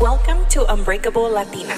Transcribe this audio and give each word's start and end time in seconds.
Welcome 0.00 0.46
to 0.50 0.64
Unbreakable 0.72 1.28
Latina. 1.28 1.74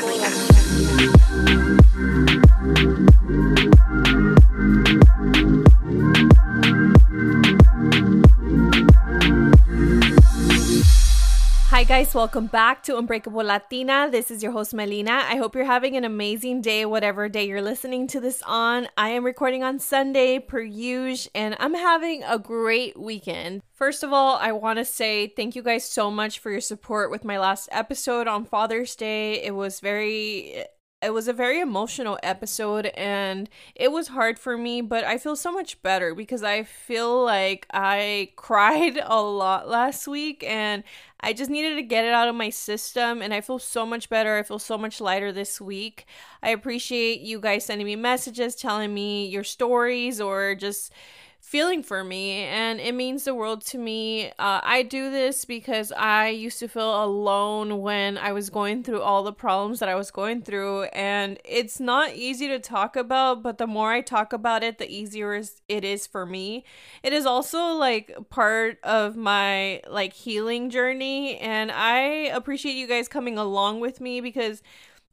Guys, 11.91 12.15
welcome 12.15 12.47
back 12.47 12.85
to 12.85 12.97
Unbreakable 12.97 13.43
Latina. 13.43 14.09
This 14.09 14.31
is 14.31 14.45
your 14.45 14.53
host, 14.53 14.72
Melina. 14.72 15.25
I 15.25 15.35
hope 15.35 15.57
you're 15.57 15.65
having 15.65 15.97
an 15.97 16.05
amazing 16.05 16.62
day, 16.62 16.87
whatever 16.87 17.29
day 17.29 17.48
you're 17.48 17.61
listening 17.61 18.07
to 18.07 18.20
this 18.20 18.45
on. 18.47 18.87
I 18.97 19.09
am 19.09 19.25
recording 19.25 19.65
on 19.65 19.80
Sunday, 19.80 20.39
per 20.39 20.61
usual, 20.61 21.33
and 21.34 21.57
I'm 21.59 21.75
having 21.75 22.23
a 22.23 22.39
great 22.39 22.97
weekend. 22.97 23.62
First 23.73 24.05
of 24.05 24.12
all, 24.12 24.37
I 24.37 24.53
want 24.53 24.79
to 24.79 24.84
say 24.84 25.33
thank 25.34 25.57
you 25.57 25.65
guys 25.65 25.84
so 25.84 26.12
much 26.12 26.39
for 26.39 26.53
your 26.53 26.61
support 26.61 27.11
with 27.11 27.25
my 27.25 27.41
last 27.41 27.69
episode 27.73 28.29
on 28.29 28.45
Father's 28.45 28.95
Day. 28.95 29.43
It 29.43 29.57
was 29.57 29.81
very 29.81 30.67
it 31.03 31.15
was 31.15 31.29
a 31.29 31.33
very 31.33 31.61
emotional 31.61 32.19
episode 32.23 32.87
and 32.89 33.49
it 33.75 33.91
was 33.91 34.09
hard 34.09 34.39
for 34.39 34.59
me, 34.59 34.83
but 34.83 35.03
I 35.03 35.17
feel 35.17 35.35
so 35.35 35.51
much 35.51 35.83
better 35.83 36.15
because 36.15 36.43
I 36.43 36.63
feel 36.63 37.25
like 37.25 37.67
I 37.73 38.33
cried 38.37 39.01
a 39.03 39.23
lot 39.23 39.67
last 39.67 40.07
week 40.07 40.45
and 40.47 40.85
I 41.21 41.33
just 41.33 41.51
needed 41.51 41.77
to 41.77 41.83
get 41.83 42.05
it 42.05 42.13
out 42.13 42.29
of 42.29 42.35
my 42.35 42.51
system 42.51 43.23
and 43.23 43.33
I 43.33 43.41
feel 43.41 43.59
so 43.59 43.87
much 43.87 44.11
better. 44.11 44.37
I 44.37 44.43
feel 44.43 44.59
so 44.59 44.77
much 44.77 45.01
lighter 45.01 45.33
this 45.33 45.59
week. 45.59 46.05
I 46.43 46.51
appreciate 46.51 47.21
you 47.21 47.41
guys 47.41 47.65
sending 47.65 47.87
me 47.87 47.97
messages, 47.97 48.55
telling 48.55 48.93
me 48.93 49.27
your 49.27 49.45
stories, 49.45 50.21
or 50.21 50.55
just 50.55 50.93
feeling 51.41 51.83
for 51.83 52.05
me 52.05 52.43
and 52.45 52.79
it 52.80 52.95
means 52.95 53.25
the 53.25 53.35
world 53.35 53.65
to 53.65 53.79
me. 53.79 54.27
Uh, 54.39 54.61
I 54.62 54.83
do 54.83 55.11
this 55.11 55.45
because 55.45 55.91
I 55.93 56.29
used 56.29 56.59
to 56.61 56.69
feel 56.69 57.03
alone 57.03 57.81
when 57.81 58.19
I 58.19 58.33
was 58.33 58.51
going 58.51 58.83
through 58.83 59.01
all 59.01 59.23
the 59.23 59.33
problems 59.33 59.81
that 59.81 59.89
I 59.89 59.95
was 59.95 60.11
going 60.11 60.42
through 60.42 60.84
and 60.84 61.39
it's 61.45 61.81
not 61.81 62.14
easy 62.14 62.47
to 62.48 62.59
talk 62.59 62.95
about, 62.95 63.42
but 63.42 63.59
the 63.59 63.67
more 63.67 63.91
I 63.91 64.01
talk 64.01 64.33
about 64.33 64.62
it, 64.62 64.79
the 64.79 64.91
easier 64.91 65.42
it 65.69 65.84
is 65.84 66.06
for 66.06 66.27
me. 66.27 66.64
It 67.03 67.12
is 67.12 67.27
also 67.27 67.75
like 67.75 68.17
part 68.29 68.79
of 68.83 69.17
my 69.17 69.81
like 69.89 70.12
healing 70.12 70.70
journey 70.70 71.39
and 71.39 71.73
I 71.73 71.98
appreciate 72.33 72.75
you 72.75 72.86
guys 72.86 73.09
coming 73.09 73.39
along 73.39 73.81
with 73.81 74.01
me 74.01 74.20
because 74.20 74.62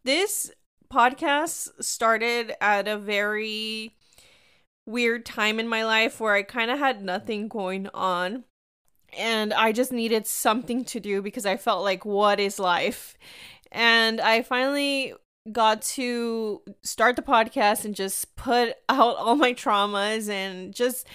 this 0.03 0.51
podcast 0.91 1.83
started 1.83 2.53
at 2.61 2.87
a 2.87 2.97
very 2.97 3.96
weird 4.87 5.25
time 5.25 5.59
in 5.59 5.67
my 5.67 5.85
life 5.85 6.19
where 6.19 6.33
I 6.33 6.43
kind 6.43 6.71
of 6.71 6.79
had 6.79 7.03
nothing 7.03 7.47
going 7.47 7.87
on 7.93 8.45
and 9.17 9.53
I 9.53 9.71
just 9.71 9.91
needed 9.91 10.27
something 10.27 10.83
to 10.85 10.99
do 10.99 11.21
because 11.21 11.45
I 11.45 11.57
felt 11.57 11.83
like, 11.83 12.05
what 12.05 12.39
is 12.39 12.59
life? 12.59 13.17
And 13.71 14.19
I 14.19 14.41
finally 14.41 15.13
got 15.51 15.81
to 15.81 16.61
start 16.83 17.15
the 17.15 17.21
podcast 17.21 17.85
and 17.85 17.95
just 17.95 18.35
put 18.35 18.75
out 18.89 19.17
all 19.17 19.35
my 19.35 19.53
traumas 19.53 20.29
and 20.29 20.73
just 20.73 21.07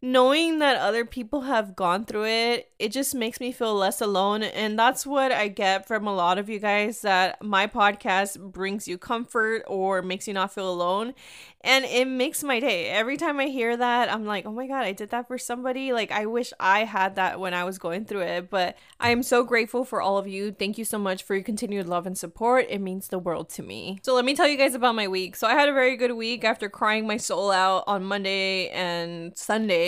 knowing 0.00 0.60
that 0.60 0.76
other 0.76 1.04
people 1.04 1.42
have 1.42 1.74
gone 1.74 2.04
through 2.04 2.26
it, 2.26 2.70
it 2.78 2.92
just 2.92 3.14
makes 3.14 3.40
me 3.40 3.50
feel 3.50 3.74
less 3.74 4.00
alone. 4.00 4.44
And 4.44 4.78
that's 4.78 5.04
what 5.04 5.32
I 5.32 5.48
get 5.48 5.88
from 5.88 6.06
a 6.06 6.14
lot 6.14 6.38
of 6.38 6.48
you 6.48 6.60
guys 6.60 7.02
that 7.02 7.42
my 7.42 7.66
podcast 7.66 8.38
brings 8.38 8.86
you 8.86 8.96
comfort 8.96 9.64
or 9.66 10.00
makes 10.02 10.28
you 10.28 10.34
not 10.34 10.54
feel 10.54 10.70
alone. 10.70 11.14
And 11.62 11.84
it 11.84 12.06
makes 12.06 12.44
my 12.44 12.60
day. 12.60 12.88
Every 12.88 13.16
time 13.16 13.40
I 13.40 13.46
hear 13.46 13.76
that, 13.76 14.12
I'm 14.12 14.24
like, 14.24 14.46
oh 14.46 14.52
my 14.52 14.68
God, 14.68 14.84
I 14.84 14.92
did 14.92 15.10
that 15.10 15.26
for 15.26 15.36
somebody. 15.38 15.92
Like, 15.92 16.12
I 16.12 16.26
wish 16.26 16.52
I 16.60 16.84
had 16.84 17.16
that 17.16 17.40
when 17.40 17.52
I 17.52 17.64
was 17.64 17.78
going 17.78 18.04
through 18.04 18.20
it. 18.20 18.48
But 18.48 18.78
I 19.00 19.10
am 19.10 19.24
so 19.24 19.42
grateful 19.42 19.84
for 19.84 20.00
all 20.00 20.18
of 20.18 20.28
you. 20.28 20.52
Thank 20.52 20.78
you 20.78 20.84
so 20.84 20.98
much 20.98 21.24
for 21.24 21.34
your 21.34 21.42
continued 21.42 21.88
love 21.88 22.06
and 22.06 22.16
support. 22.16 22.66
It 22.68 22.80
means 22.80 23.08
the 23.08 23.18
world 23.18 23.48
to 23.50 23.64
me. 23.64 23.98
So, 24.04 24.14
let 24.14 24.24
me 24.24 24.36
tell 24.36 24.46
you 24.46 24.56
guys 24.56 24.76
about 24.76 24.94
my 24.94 25.08
week. 25.08 25.34
So, 25.34 25.48
I 25.48 25.54
had 25.54 25.68
a 25.68 25.72
very 25.72 25.96
good 25.96 26.12
week 26.12 26.44
after 26.44 26.68
crying 26.68 27.08
my 27.08 27.16
soul 27.16 27.50
out 27.50 27.82
on 27.88 28.04
Monday 28.04 28.68
and 28.68 29.36
Sunday. 29.36 29.87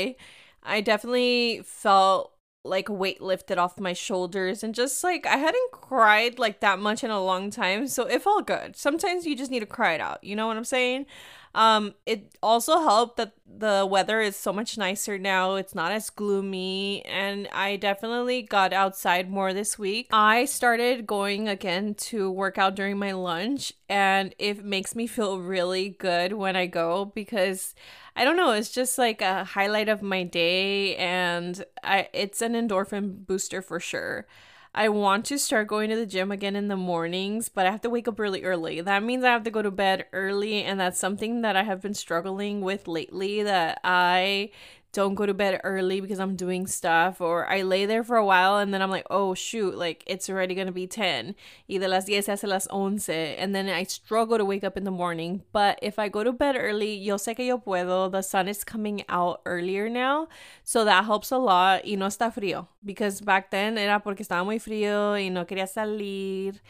I 0.62 0.80
definitely 0.80 1.62
felt 1.64 2.32
like 2.62 2.88
weight 2.90 3.22
lifted 3.22 3.56
off 3.56 3.80
my 3.80 3.94
shoulders 3.94 4.62
and 4.62 4.74
just 4.74 5.02
like 5.02 5.26
I 5.26 5.36
hadn't 5.36 5.70
cried 5.72 6.38
like 6.38 6.60
that 6.60 6.78
much 6.78 7.02
in 7.02 7.10
a 7.10 7.22
long 7.22 7.50
time, 7.50 7.86
so 7.86 8.04
it 8.06 8.22
felt 8.22 8.46
good. 8.46 8.76
Sometimes 8.76 9.24
you 9.26 9.34
just 9.34 9.50
need 9.50 9.60
to 9.60 9.66
cry 9.66 9.94
it 9.94 10.00
out, 10.00 10.22
you 10.22 10.36
know 10.36 10.46
what 10.46 10.58
I'm 10.58 10.64
saying? 10.64 11.06
Um, 11.54 11.94
it 12.06 12.36
also 12.42 12.80
helped 12.80 13.16
that 13.16 13.32
the 13.44 13.86
weather 13.90 14.20
is 14.20 14.36
so 14.36 14.52
much 14.52 14.78
nicer 14.78 15.18
now. 15.18 15.56
It's 15.56 15.74
not 15.74 15.90
as 15.90 16.08
gloomy, 16.10 17.04
and 17.06 17.48
I 17.52 17.76
definitely 17.76 18.42
got 18.42 18.72
outside 18.72 19.28
more 19.30 19.52
this 19.52 19.78
week. 19.78 20.08
I 20.12 20.44
started 20.44 21.06
going 21.06 21.48
again 21.48 21.94
to 21.94 22.30
work 22.30 22.56
out 22.56 22.76
during 22.76 22.98
my 22.98 23.12
lunch, 23.12 23.72
and 23.88 24.34
it 24.38 24.64
makes 24.64 24.94
me 24.94 25.06
feel 25.08 25.40
really 25.40 25.88
good 25.88 26.34
when 26.34 26.54
I 26.54 26.66
go 26.66 27.06
because 27.06 27.74
I 28.20 28.24
don't 28.24 28.36
know, 28.36 28.50
it's 28.50 28.70
just 28.70 28.98
like 28.98 29.22
a 29.22 29.44
highlight 29.44 29.88
of 29.88 30.02
my 30.02 30.24
day, 30.24 30.94
and 30.96 31.64
I 31.82 32.10
it's 32.12 32.42
an 32.42 32.52
endorphin 32.52 33.26
booster 33.26 33.62
for 33.62 33.80
sure. 33.80 34.26
I 34.74 34.90
want 34.90 35.24
to 35.26 35.38
start 35.38 35.68
going 35.68 35.88
to 35.88 35.96
the 35.96 36.04
gym 36.04 36.30
again 36.30 36.54
in 36.54 36.68
the 36.68 36.76
mornings, 36.76 37.48
but 37.48 37.66
I 37.66 37.70
have 37.70 37.80
to 37.80 37.88
wake 37.88 38.06
up 38.08 38.18
really 38.18 38.44
early. 38.44 38.82
That 38.82 39.02
means 39.02 39.24
I 39.24 39.32
have 39.32 39.44
to 39.44 39.50
go 39.50 39.62
to 39.62 39.70
bed 39.70 40.04
early, 40.12 40.62
and 40.62 40.78
that's 40.78 40.98
something 40.98 41.40
that 41.40 41.56
I 41.56 41.62
have 41.62 41.80
been 41.80 41.94
struggling 41.94 42.60
with 42.60 42.86
lately 42.86 43.42
that 43.42 43.80
I 43.84 44.50
don't 44.92 45.14
go 45.14 45.24
to 45.24 45.34
bed 45.34 45.60
early 45.62 46.00
because 46.00 46.18
I'm 46.18 46.36
doing 46.36 46.66
stuff 46.66 47.20
or 47.20 47.46
I 47.46 47.62
lay 47.62 47.86
there 47.86 48.02
for 48.02 48.16
a 48.16 48.24
while 48.24 48.58
and 48.58 48.74
then 48.74 48.82
I'm 48.82 48.90
like, 48.90 49.06
oh 49.10 49.34
shoot, 49.34 49.76
like 49.76 50.02
it's 50.06 50.28
already 50.28 50.54
gonna 50.54 50.72
be 50.72 50.86
10. 50.86 51.34
Y 51.68 51.78
de 51.78 51.88
las 51.88 52.06
10 52.06 52.26
hace 52.26 52.44
las 52.44 52.66
11 52.72 53.36
and 53.38 53.54
then 53.54 53.68
I 53.68 53.84
struggle 53.84 54.38
to 54.38 54.44
wake 54.44 54.64
up 54.64 54.76
in 54.76 54.84
the 54.84 54.90
morning. 54.90 55.42
But 55.52 55.78
if 55.82 55.98
I 55.98 56.08
go 56.08 56.24
to 56.24 56.32
bed 56.32 56.56
early, 56.58 56.94
yo 56.96 57.16
sé 57.16 57.36
que 57.36 57.44
yo 57.44 57.58
puedo. 57.58 58.10
The 58.10 58.22
sun 58.22 58.48
is 58.48 58.64
coming 58.64 59.04
out 59.08 59.40
earlier 59.46 59.88
now. 59.88 60.28
So 60.64 60.84
that 60.84 61.04
helps 61.04 61.30
a 61.30 61.38
lot 61.38 61.84
y 61.84 61.94
no 61.96 62.06
está 62.06 62.32
frío. 62.34 62.66
Because 62.84 63.20
back 63.20 63.50
then 63.50 63.78
era 63.78 64.00
porque 64.00 64.20
estaba 64.20 64.44
muy 64.44 64.58
frío 64.58 65.14
y 65.14 65.28
no 65.28 65.44
quería 65.44 65.68
salir. 65.68 66.60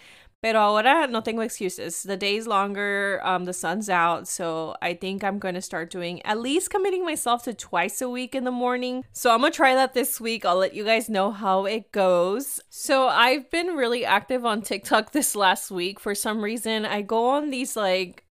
Pero 0.42 0.58
ahora 0.58 1.06
no 1.06 1.20
tengo 1.20 1.42
excuses. 1.42 2.02
The 2.02 2.16
day's 2.16 2.46
longer, 2.46 3.20
um, 3.22 3.44
the 3.44 3.52
sun's 3.52 3.90
out, 3.90 4.26
so 4.26 4.74
I 4.80 4.94
think 4.94 5.22
I'm 5.22 5.38
gonna 5.38 5.60
start 5.60 5.90
doing 5.90 6.24
at 6.24 6.40
least 6.40 6.70
committing 6.70 7.04
myself 7.04 7.42
to 7.44 7.52
twice 7.52 8.00
a 8.00 8.08
week 8.08 8.34
in 8.34 8.44
the 8.44 8.50
morning. 8.50 9.04
So 9.12 9.32
I'm 9.32 9.42
gonna 9.42 9.52
try 9.52 9.74
that 9.74 9.92
this 9.92 10.18
week. 10.18 10.46
I'll 10.46 10.56
let 10.56 10.74
you 10.74 10.84
guys 10.84 11.10
know 11.10 11.30
how 11.30 11.66
it 11.66 11.92
goes. 11.92 12.58
So 12.70 13.08
I've 13.08 13.50
been 13.50 13.76
really 13.76 14.04
active 14.04 14.46
on 14.46 14.62
TikTok 14.62 15.12
this 15.12 15.36
last 15.36 15.70
week. 15.70 16.00
For 16.00 16.14
some 16.14 16.42
reason, 16.42 16.86
I 16.86 17.02
go 17.02 17.28
on 17.28 17.50
these 17.50 17.76
like 17.76 18.24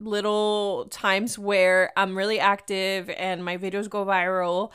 little 0.00 0.86
times 0.90 1.38
where 1.38 1.92
I'm 1.98 2.16
really 2.16 2.40
active 2.40 3.10
and 3.10 3.44
my 3.44 3.58
videos 3.58 3.90
go 3.90 4.06
viral. 4.06 4.70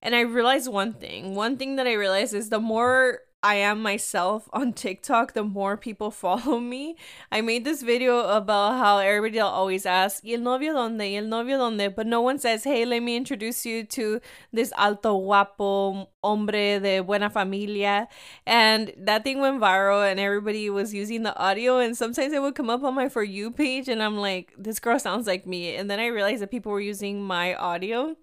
And 0.00 0.14
I 0.14 0.20
realized 0.20 0.70
one 0.70 0.94
thing. 0.94 1.34
One 1.34 1.56
thing 1.56 1.76
that 1.76 1.86
I 1.86 1.94
realized 1.94 2.34
is 2.34 2.48
the 2.48 2.60
more 2.60 3.20
I 3.44 3.56
am 3.56 3.82
myself 3.82 4.48
on 4.54 4.72
TikTok, 4.72 5.34
the 5.34 5.44
more 5.44 5.76
people 5.76 6.10
follow 6.24 6.58
me. 6.58 6.96
I 7.30 7.42
made 7.42 7.66
this 7.66 7.82
video 7.82 8.20
about 8.20 8.78
how 8.78 8.98
everybody 8.98 9.38
always 9.38 9.84
asks, 9.84 10.22
¿Y 10.24 10.32
el 10.32 10.40
novio 10.40 10.72
dónde? 10.72 11.10
¿Y 11.10 11.18
el 11.18 11.26
novio 11.26 11.58
dónde? 11.58 11.94
But 11.94 12.06
no 12.06 12.22
one 12.22 12.38
says, 12.38 12.64
hey, 12.64 12.86
let 12.86 13.00
me 13.00 13.16
introduce 13.16 13.66
you 13.66 13.84
to 13.84 14.22
this 14.50 14.72
alto 14.78 15.18
guapo 15.18 16.08
hombre 16.22 16.80
de 16.80 17.00
buena 17.00 17.28
familia. 17.28 18.08
And 18.46 18.94
that 18.96 19.24
thing 19.24 19.40
went 19.40 19.60
viral 19.60 20.10
and 20.10 20.18
everybody 20.18 20.70
was 20.70 20.94
using 20.94 21.22
the 21.22 21.36
audio. 21.36 21.76
And 21.76 21.94
sometimes 21.94 22.32
it 22.32 22.40
would 22.40 22.54
come 22.54 22.70
up 22.70 22.82
on 22.82 22.94
my 22.94 23.10
For 23.10 23.22
You 23.22 23.50
page 23.50 23.90
and 23.90 24.02
I'm 24.02 24.16
like, 24.16 24.54
this 24.56 24.80
girl 24.80 24.98
sounds 24.98 25.26
like 25.26 25.46
me. 25.46 25.76
And 25.76 25.90
then 25.90 26.00
I 26.00 26.06
realized 26.06 26.40
that 26.40 26.50
people 26.50 26.72
were 26.72 26.80
using 26.80 27.22
my 27.22 27.54
audio. 27.54 28.16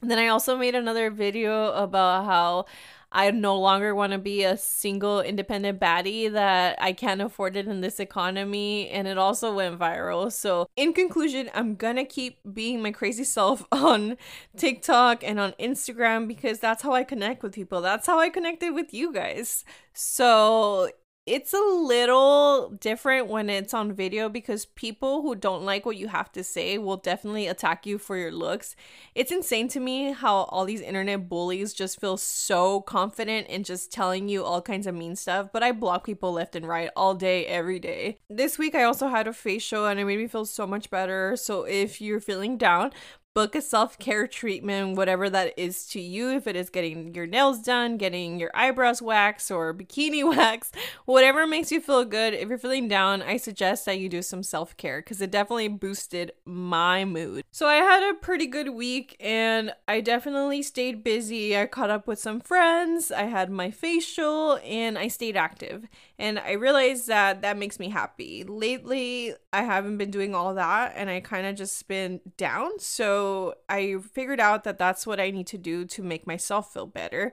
And 0.00 0.10
then 0.10 0.18
I 0.18 0.28
also 0.28 0.56
made 0.56 0.74
another 0.74 1.10
video 1.10 1.72
about 1.72 2.24
how 2.24 2.66
I 3.10 3.30
no 3.30 3.58
longer 3.58 3.94
want 3.94 4.12
to 4.12 4.18
be 4.18 4.44
a 4.44 4.56
single 4.56 5.20
independent 5.20 5.80
baddie 5.80 6.30
that 6.32 6.76
I 6.80 6.92
can't 6.92 7.20
afford 7.22 7.56
it 7.56 7.66
in 7.66 7.80
this 7.80 8.00
economy. 8.00 8.88
And 8.90 9.08
it 9.08 9.16
also 9.18 9.54
went 9.54 9.78
viral. 9.78 10.30
So, 10.32 10.68
in 10.76 10.92
conclusion, 10.92 11.50
I'm 11.54 11.74
gonna 11.74 12.04
keep 12.04 12.38
being 12.52 12.82
my 12.82 12.90
crazy 12.90 13.24
self 13.24 13.64
on 13.72 14.16
TikTok 14.56 15.24
and 15.24 15.40
on 15.40 15.52
Instagram 15.60 16.28
because 16.28 16.58
that's 16.58 16.82
how 16.82 16.92
I 16.92 17.04
connect 17.04 17.42
with 17.42 17.54
people. 17.54 17.80
That's 17.80 18.06
how 18.06 18.18
I 18.18 18.28
connected 18.28 18.72
with 18.74 18.92
you 18.92 19.12
guys. 19.12 19.64
So, 19.94 20.90
it's 21.28 21.52
a 21.52 21.60
little 21.60 22.70
different 22.70 23.26
when 23.26 23.50
it's 23.50 23.74
on 23.74 23.92
video 23.92 24.30
because 24.30 24.64
people 24.64 25.20
who 25.20 25.34
don't 25.34 25.62
like 25.62 25.84
what 25.84 25.98
you 25.98 26.08
have 26.08 26.32
to 26.32 26.42
say 26.42 26.78
will 26.78 26.96
definitely 26.96 27.46
attack 27.46 27.84
you 27.84 27.98
for 27.98 28.16
your 28.16 28.32
looks. 28.32 28.74
It's 29.14 29.30
insane 29.30 29.68
to 29.68 29.80
me 29.80 30.12
how 30.12 30.44
all 30.44 30.64
these 30.64 30.80
internet 30.80 31.28
bullies 31.28 31.74
just 31.74 32.00
feel 32.00 32.16
so 32.16 32.80
confident 32.80 33.46
in 33.48 33.62
just 33.62 33.92
telling 33.92 34.30
you 34.30 34.42
all 34.42 34.62
kinds 34.62 34.86
of 34.86 34.94
mean 34.94 35.16
stuff, 35.16 35.50
but 35.52 35.62
I 35.62 35.72
block 35.72 36.04
people 36.04 36.32
left 36.32 36.56
and 36.56 36.66
right 36.66 36.88
all 36.96 37.14
day, 37.14 37.44
every 37.44 37.78
day. 37.78 38.20
This 38.30 38.56
week 38.56 38.74
I 38.74 38.84
also 38.84 39.08
had 39.08 39.28
a 39.28 39.34
facial 39.34 39.86
and 39.86 40.00
it 40.00 40.06
made 40.06 40.18
me 40.18 40.28
feel 40.28 40.46
so 40.46 40.66
much 40.66 40.88
better. 40.88 41.36
So 41.36 41.64
if 41.64 42.00
you're 42.00 42.20
feeling 42.20 42.56
down, 42.56 42.92
book 43.38 43.54
a 43.54 43.62
self 43.62 43.96
care 44.00 44.26
treatment, 44.26 44.96
whatever 44.96 45.30
that 45.30 45.56
is 45.56 45.86
to 45.86 46.00
you. 46.00 46.30
If 46.30 46.48
it 46.48 46.56
is 46.56 46.70
getting 46.70 47.14
your 47.14 47.24
nails 47.24 47.60
done, 47.60 47.96
getting 47.96 48.40
your 48.40 48.50
eyebrows 48.52 49.00
waxed, 49.00 49.52
or 49.52 49.72
bikini 49.72 50.28
wax, 50.36 50.72
whatever 51.04 51.46
makes 51.46 51.70
you 51.70 51.80
feel 51.80 52.04
good. 52.04 52.34
If 52.34 52.48
you're 52.48 52.58
feeling 52.58 52.88
down, 52.88 53.22
I 53.22 53.36
suggest 53.36 53.84
that 53.84 54.00
you 54.00 54.08
do 54.08 54.22
some 54.22 54.42
self 54.42 54.76
care 54.76 55.00
because 55.00 55.20
it 55.20 55.30
definitely 55.30 55.68
boosted 55.68 56.32
my 56.44 57.04
mood. 57.04 57.44
So 57.52 57.68
I 57.68 57.76
had 57.76 58.02
a 58.02 58.14
pretty 58.14 58.46
good 58.46 58.70
week 58.70 59.16
and 59.20 59.72
I 59.86 60.00
definitely 60.00 60.64
stayed 60.64 61.04
busy. 61.04 61.56
I 61.56 61.66
caught 61.66 61.90
up 61.90 62.08
with 62.08 62.18
some 62.18 62.40
friends, 62.40 63.12
I 63.12 63.26
had 63.26 63.50
my 63.50 63.70
facial, 63.70 64.58
and 64.64 64.98
I 64.98 65.06
stayed 65.06 65.36
active. 65.36 65.86
And 66.18 66.40
I 66.40 66.52
realized 66.52 67.06
that 67.06 67.42
that 67.42 67.56
makes 67.56 67.78
me 67.78 67.90
happy. 67.90 68.42
Lately, 68.42 69.34
I 69.52 69.62
haven't 69.62 69.96
been 69.96 70.10
doing 70.10 70.34
all 70.34 70.54
that 70.54 70.92
and 70.94 71.08
I 71.08 71.20
kind 71.20 71.46
of 71.46 71.56
just 71.56 71.88
been 71.88 72.20
down. 72.36 72.78
So 72.78 73.54
I 73.68 73.96
figured 74.12 74.40
out 74.40 74.64
that 74.64 74.78
that's 74.78 75.06
what 75.06 75.18
I 75.18 75.30
need 75.30 75.46
to 75.48 75.58
do 75.58 75.84
to 75.86 76.02
make 76.02 76.26
myself 76.26 76.72
feel 76.72 76.86
better. 76.86 77.32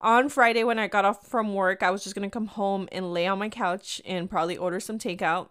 On 0.00 0.28
Friday, 0.28 0.64
when 0.64 0.78
I 0.78 0.88
got 0.88 1.04
off 1.04 1.26
from 1.26 1.54
work, 1.54 1.82
I 1.82 1.90
was 1.90 2.02
just 2.02 2.14
gonna 2.14 2.28
come 2.28 2.46
home 2.46 2.88
and 2.92 3.12
lay 3.12 3.26
on 3.26 3.38
my 3.38 3.48
couch 3.48 4.02
and 4.04 4.28
probably 4.28 4.56
order 4.56 4.80
some 4.80 4.98
takeout 4.98 5.48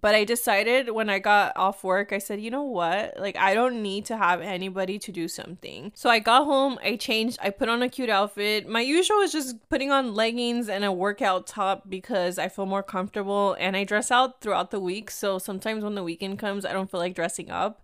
but 0.00 0.14
I 0.14 0.24
decided 0.24 0.90
when 0.90 1.08
I 1.08 1.18
got 1.18 1.56
off 1.56 1.82
work, 1.82 2.12
I 2.12 2.18
said, 2.18 2.40
you 2.40 2.50
know 2.50 2.62
what? 2.62 3.18
Like, 3.18 3.36
I 3.36 3.54
don't 3.54 3.82
need 3.82 4.04
to 4.06 4.16
have 4.16 4.40
anybody 4.40 4.98
to 4.98 5.12
do 5.12 5.26
something. 5.26 5.92
So 5.94 6.10
I 6.10 6.18
got 6.18 6.44
home, 6.44 6.78
I 6.82 6.96
changed, 6.96 7.38
I 7.40 7.50
put 7.50 7.68
on 7.68 7.82
a 7.82 7.88
cute 7.88 8.10
outfit. 8.10 8.68
My 8.68 8.80
usual 8.80 9.20
is 9.20 9.32
just 9.32 9.56
putting 9.70 9.90
on 9.90 10.14
leggings 10.14 10.68
and 10.68 10.84
a 10.84 10.92
workout 10.92 11.46
top 11.46 11.88
because 11.88 12.38
I 12.38 12.48
feel 12.48 12.66
more 12.66 12.82
comfortable 12.82 13.56
and 13.58 13.76
I 13.76 13.84
dress 13.84 14.10
out 14.10 14.40
throughout 14.40 14.70
the 14.70 14.80
week. 14.80 15.10
So 15.10 15.38
sometimes 15.38 15.82
when 15.82 15.94
the 15.94 16.04
weekend 16.04 16.38
comes, 16.38 16.66
I 16.66 16.72
don't 16.72 16.90
feel 16.90 17.00
like 17.00 17.14
dressing 17.14 17.50
up. 17.50 17.82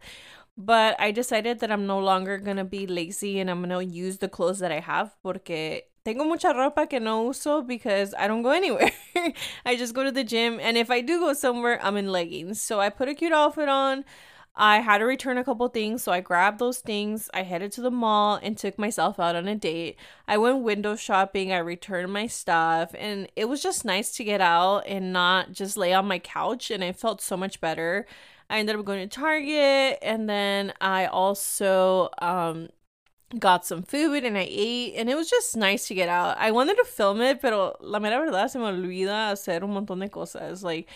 But 0.59 1.01
I 1.01 1.13
decided 1.13 1.61
that 1.61 1.73
I'm 1.73 1.87
no 1.87 1.99
longer 1.99 2.37
gonna 2.37 2.65
be 2.65 2.87
lazy 2.87 3.41
and 3.41 3.51
I'm 3.51 3.63
gonna 3.63 3.81
use 3.81 4.19
the 4.19 4.29
clothes 4.29 4.59
that 4.59 4.71
I 4.71 4.81
have 4.81 5.15
porque 5.23 5.85
tengo 6.05 6.25
mucha 6.25 6.49
ropa 6.49 6.89
que 6.89 7.01
no 7.01 7.29
uso 7.29 7.63
because 7.63 8.15
I 8.19 8.27
don't 8.27 8.43
go 8.43 8.51
anywhere. 8.63 8.93
I 9.65 9.77
just 9.77 9.95
go 9.95 10.05
to 10.05 10.13
the 10.13 10.25
gym, 10.25 10.59
and 10.61 10.77
if 10.77 10.91
I 10.91 11.01
do 11.01 11.21
go 11.21 11.33
somewhere, 11.33 11.81
I'm 11.83 11.97
in 11.97 12.11
leggings. 12.11 12.61
So 12.61 12.81
I 12.81 12.89
put 12.91 13.09
a 13.09 13.15
cute 13.15 13.33
outfit 13.33 13.69
on. 13.69 14.05
I 14.55 14.81
had 14.81 14.99
to 14.99 15.07
return 15.07 15.39
a 15.39 15.45
couple 15.45 15.67
things, 15.69 16.03
so 16.03 16.13
I 16.13 16.21
grabbed 16.21 16.59
those 16.59 16.79
things. 16.79 17.31
I 17.33 17.43
headed 17.43 17.73
to 17.73 17.81
the 17.81 17.91
mall 17.91 18.39
and 18.43 18.57
took 18.57 18.79
myself 18.79 19.19
out 19.19 19.35
on 19.35 19.49
a 19.49 19.55
date. 19.55 19.97
I 20.29 20.37
went 20.37 20.63
window 20.63 20.95
shopping, 20.95 21.53
I 21.53 21.59
returned 21.59 22.13
my 22.13 22.27
stuff, 22.27 22.95
and 22.99 23.31
it 23.35 23.47
was 23.47 23.63
just 23.63 23.87
nice 23.87 24.15
to 24.17 24.25
get 24.25 24.43
out 24.43 24.81
and 24.87 25.11
not 25.11 25.53
just 25.53 25.79
lay 25.79 25.95
on 25.95 26.07
my 26.07 26.19
couch, 26.19 26.71
and 26.71 26.85
I 26.85 26.93
felt 26.93 27.23
so 27.23 27.35
much 27.35 27.63
better. 27.63 28.07
I 28.51 28.59
ended 28.59 28.77
up 28.77 28.85
going 28.85 29.09
to 29.09 29.17
Target, 29.17 29.99
and 30.03 30.29
then 30.29 30.75
I 30.83 31.07
also 31.07 32.11
um, 32.21 32.69
got 33.39 33.65
some 33.65 33.83
food 33.83 34.25
and 34.25 34.37
I 34.37 34.47
ate 34.49 34.95
and 34.97 35.09
it 35.09 35.15
was 35.15 35.31
just 35.31 35.57
nice 35.57 35.89
to 35.89 35.95
get 35.95 36.09
out. 36.09 36.37
I 36.39 36.51
wanted 36.51 36.77
to 36.77 36.85
film 36.85 37.21
it, 37.21 37.41
pero 37.41 37.77
la 37.81 37.99
mera 37.99 38.19
verdad 38.19 38.51
se 38.51 38.59
me 38.59 38.67
olvida 38.67 39.31
hacer 39.31 39.63
un 39.63 39.75
montón 39.75 40.01
de 40.01 40.09
cosas. 40.09 40.63
Like 40.63 40.89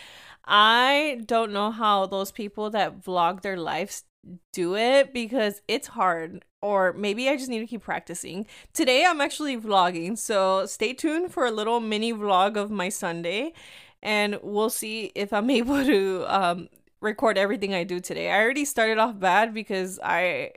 I 0.45 1.21
don't 1.25 1.51
know 1.51 1.71
how 1.71 2.05
those 2.05 2.31
people 2.31 2.69
that 2.71 3.03
vlog 3.03 3.41
their 3.41 3.57
lives 3.57 4.03
do 4.53 4.75
it 4.75 5.13
because 5.13 5.61
it's 5.67 5.87
hard 5.87 6.43
or 6.61 6.93
maybe 6.93 7.29
I 7.29 7.37
just 7.37 7.49
need 7.49 7.59
to 7.59 7.67
keep 7.67 7.83
practicing. 7.83 8.45
Today 8.73 9.05
I'm 9.05 9.21
actually 9.21 9.57
vlogging, 9.57 10.17
so 10.17 10.65
stay 10.65 10.93
tuned 10.93 11.31
for 11.31 11.45
a 11.45 11.51
little 11.51 11.79
mini 11.79 12.13
vlog 12.13 12.57
of 12.57 12.69
my 12.69 12.89
Sunday 12.89 13.53
and 14.01 14.39
we'll 14.43 14.69
see 14.69 15.11
if 15.15 15.33
I'm 15.33 15.49
able 15.61 15.83
to 15.83 16.25
um 16.27 16.69
record 17.01 17.37
everything 17.37 17.73
I 17.73 17.83
do 17.83 17.99
today. 17.99 18.31
I 18.31 18.41
already 18.41 18.65
started 18.65 18.97
off 18.97 19.19
bad 19.19 19.53
because 19.53 19.99
I 20.03 20.51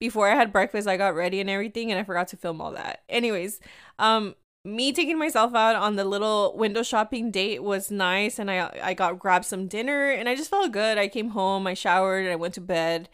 before 0.00 0.28
I 0.28 0.34
had 0.34 0.52
breakfast, 0.52 0.88
I 0.88 0.96
got 0.96 1.14
ready 1.14 1.40
and 1.40 1.48
everything, 1.48 1.90
and 1.90 2.00
I 2.00 2.04
forgot 2.04 2.28
to 2.28 2.36
film 2.36 2.60
all 2.60 2.72
that. 2.72 3.02
Anyways, 3.08 3.60
um, 3.98 4.34
me 4.64 4.92
taking 4.92 5.18
myself 5.18 5.54
out 5.54 5.76
on 5.76 5.96
the 5.96 6.04
little 6.04 6.56
window 6.56 6.82
shopping 6.82 7.30
date 7.30 7.62
was 7.62 7.90
nice, 7.90 8.38
and 8.38 8.50
I 8.50 8.70
I 8.82 8.94
got 8.94 9.18
grabbed 9.18 9.44
some 9.44 9.68
dinner, 9.68 10.10
and 10.10 10.28
I 10.28 10.34
just 10.34 10.50
felt 10.50 10.72
good. 10.72 10.98
I 10.98 11.08
came 11.08 11.30
home, 11.30 11.66
I 11.66 11.74
showered, 11.74 12.24
and 12.24 12.32
I 12.32 12.36
went 12.36 12.54
to 12.54 12.60
bed. 12.60 13.08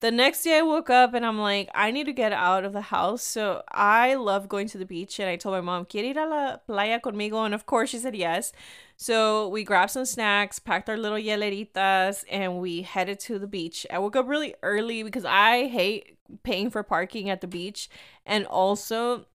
The 0.00 0.10
next 0.10 0.44
day 0.44 0.56
I 0.56 0.62
woke 0.62 0.88
up 0.88 1.12
and 1.12 1.26
I'm 1.26 1.38
like, 1.38 1.68
I 1.74 1.90
need 1.90 2.04
to 2.06 2.14
get 2.14 2.32
out 2.32 2.64
of 2.64 2.72
the 2.72 2.80
house. 2.80 3.22
So 3.22 3.62
I 3.70 4.14
love 4.14 4.48
going 4.48 4.66
to 4.68 4.78
the 4.78 4.86
beach 4.86 5.20
and 5.20 5.28
I 5.28 5.36
told 5.36 5.54
my 5.54 5.60
mom, 5.60 5.84
¿Quiere 5.84 6.16
ir 6.16 6.18
a 6.18 6.26
la 6.26 6.56
playa 6.56 7.00
conmigo? 7.00 7.44
And 7.44 7.52
of 7.52 7.66
course 7.66 7.90
she 7.90 7.98
said 7.98 8.16
yes. 8.16 8.52
So 8.96 9.48
we 9.48 9.62
grabbed 9.62 9.90
some 9.90 10.06
snacks, 10.06 10.58
packed 10.58 10.88
our 10.88 10.96
little 10.96 11.18
hieleritas, 11.18 12.24
and 12.30 12.60
we 12.60 12.80
headed 12.80 13.20
to 13.20 13.38
the 13.38 13.46
beach. 13.46 13.86
I 13.90 13.98
woke 13.98 14.16
up 14.16 14.26
really 14.26 14.54
early 14.62 15.02
because 15.02 15.26
I 15.26 15.66
hate 15.66 16.16
paying 16.44 16.70
for 16.70 16.82
parking 16.82 17.28
at 17.28 17.42
the 17.42 17.46
beach. 17.46 17.90
And 18.24 18.46
also 18.46 19.26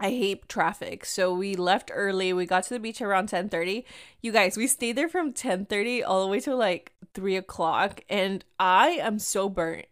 I 0.00 0.10
hate 0.10 0.48
traffic. 0.48 1.04
So 1.04 1.32
we 1.34 1.54
left 1.54 1.90
early. 1.92 2.32
We 2.32 2.46
got 2.46 2.64
to 2.64 2.74
the 2.74 2.80
beach 2.80 3.02
around 3.02 3.28
10:30. 3.28 3.84
You 4.22 4.32
guys, 4.32 4.56
we 4.56 4.66
stayed 4.66 4.96
there 4.96 5.08
from 5.08 5.32
10:30 5.32 6.02
all 6.02 6.22
the 6.22 6.30
way 6.30 6.40
to 6.40 6.54
like 6.56 6.92
three 7.14 7.36
o'clock, 7.36 8.00
and 8.08 8.44
I 8.58 8.90
am 8.90 9.18
so 9.18 9.48
burnt. 9.48 9.86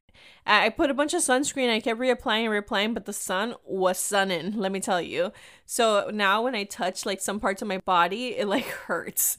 I 0.47 0.71
put 0.71 0.91
a 0.91 0.95
bunch 0.95 1.13
of 1.13 1.21
sunscreen. 1.21 1.71
I 1.71 1.81
kept 1.81 2.01
reapplying 2.01 2.47
and 2.47 2.67
reapplying, 2.67 2.95
but 2.95 3.05
the 3.05 3.13
sun 3.13 3.55
was 3.65 3.99
sunning. 3.99 4.53
Let 4.57 4.73
me 4.73 4.81
tell 4.81 5.01
you. 5.01 5.33
So 5.67 6.11
now 6.13 6.43
when 6.43 6.55
I 6.55 6.65
touch 6.65 7.05
like 7.05 7.21
some 7.21 7.39
parts 7.39 7.61
of 7.61 7.69
my 7.69 7.79
body, 7.79 8.29
it 8.29 8.49
like 8.49 8.65
hurts. 8.87 9.37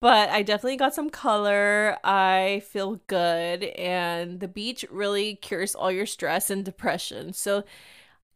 But 0.00 0.30
I 0.30 0.42
definitely 0.42 0.78
got 0.78 0.94
some 0.94 1.10
color. 1.10 1.98
I 2.02 2.62
feel 2.66 3.00
good, 3.06 3.64
and 3.64 4.40
the 4.40 4.48
beach 4.48 4.82
really 4.90 5.34
cures 5.36 5.74
all 5.74 5.92
your 5.92 6.06
stress 6.06 6.48
and 6.48 6.64
depression. 6.64 7.34
So 7.34 7.64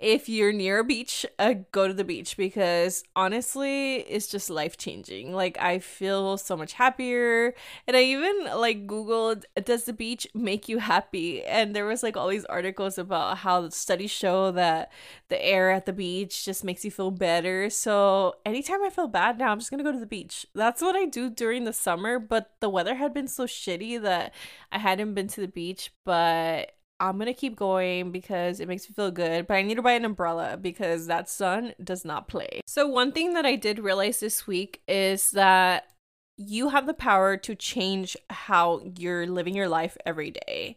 if 0.04 0.28
you're 0.28 0.52
near 0.52 0.80
a 0.80 0.84
beach, 0.84 1.24
uh, 1.38 1.54
go 1.72 1.88
to 1.88 1.94
the 1.94 2.04
beach 2.04 2.36
because 2.36 3.04
honestly, 3.16 4.00
it's 4.00 4.26
just 4.26 4.50
life 4.50 4.76
changing. 4.76 5.32
Like 5.32 5.56
I 5.58 5.78
feel 5.78 6.36
so 6.36 6.58
much 6.58 6.74
happier, 6.74 7.54
and 7.86 7.96
I 7.96 8.02
even 8.02 8.44
like 8.54 8.86
googled, 8.86 9.44
"Does 9.64 9.84
the 9.84 9.94
beach 9.94 10.26
make 10.34 10.68
you 10.68 10.78
happy?" 10.78 11.42
And 11.42 11.74
there 11.74 11.86
was 11.86 12.02
like 12.02 12.18
all 12.18 12.28
these 12.28 12.44
articles 12.44 12.98
about 12.98 13.38
how 13.38 13.62
the 13.62 13.70
studies 13.70 14.10
show 14.10 14.50
that 14.50 14.92
the 15.28 15.42
air 15.42 15.70
at 15.70 15.86
the 15.86 15.92
beach 15.94 16.44
just 16.44 16.64
makes 16.64 16.84
you 16.84 16.90
feel 16.90 17.10
better. 17.10 17.70
So 17.70 18.34
anytime 18.44 18.82
I 18.84 18.90
feel 18.90 19.08
bad 19.08 19.38
now, 19.38 19.52
I'm 19.52 19.58
just 19.58 19.70
gonna 19.70 19.82
go 19.82 19.92
to 19.92 19.98
the 19.98 20.04
beach. 20.06 20.46
That's 20.54 20.82
what 20.82 20.96
I 20.96 21.06
do 21.06 21.30
during 21.30 21.64
the 21.64 21.72
summer, 21.72 22.18
but 22.18 22.50
the 22.60 22.68
weather 22.68 22.96
had 22.96 23.14
been 23.14 23.28
so 23.28 23.46
shitty 23.46 24.02
that 24.02 24.34
I 24.70 24.78
hadn't 24.78 25.14
been 25.14 25.28
to 25.28 25.40
the 25.40 25.48
beach. 25.48 25.92
But 26.04 26.72
I'm 27.00 27.18
gonna 27.18 27.34
keep 27.34 27.56
going 27.56 28.12
because 28.12 28.60
it 28.60 28.68
makes 28.68 28.88
me 28.88 28.94
feel 28.94 29.10
good, 29.10 29.46
but 29.46 29.54
I 29.54 29.62
need 29.62 29.74
to 29.76 29.82
buy 29.82 29.92
an 29.92 30.04
umbrella 30.04 30.56
because 30.56 31.06
that 31.06 31.28
sun 31.28 31.74
does 31.82 32.04
not 32.04 32.28
play. 32.28 32.60
So, 32.66 32.86
one 32.86 33.12
thing 33.12 33.34
that 33.34 33.44
I 33.44 33.56
did 33.56 33.78
realize 33.78 34.20
this 34.20 34.46
week 34.46 34.82
is 34.86 35.30
that 35.32 35.88
you 36.36 36.70
have 36.70 36.86
the 36.86 36.94
power 36.94 37.36
to 37.36 37.54
change 37.54 38.16
how 38.30 38.82
you're 38.98 39.26
living 39.26 39.54
your 39.54 39.68
life 39.68 39.96
every 40.04 40.30
day. 40.30 40.76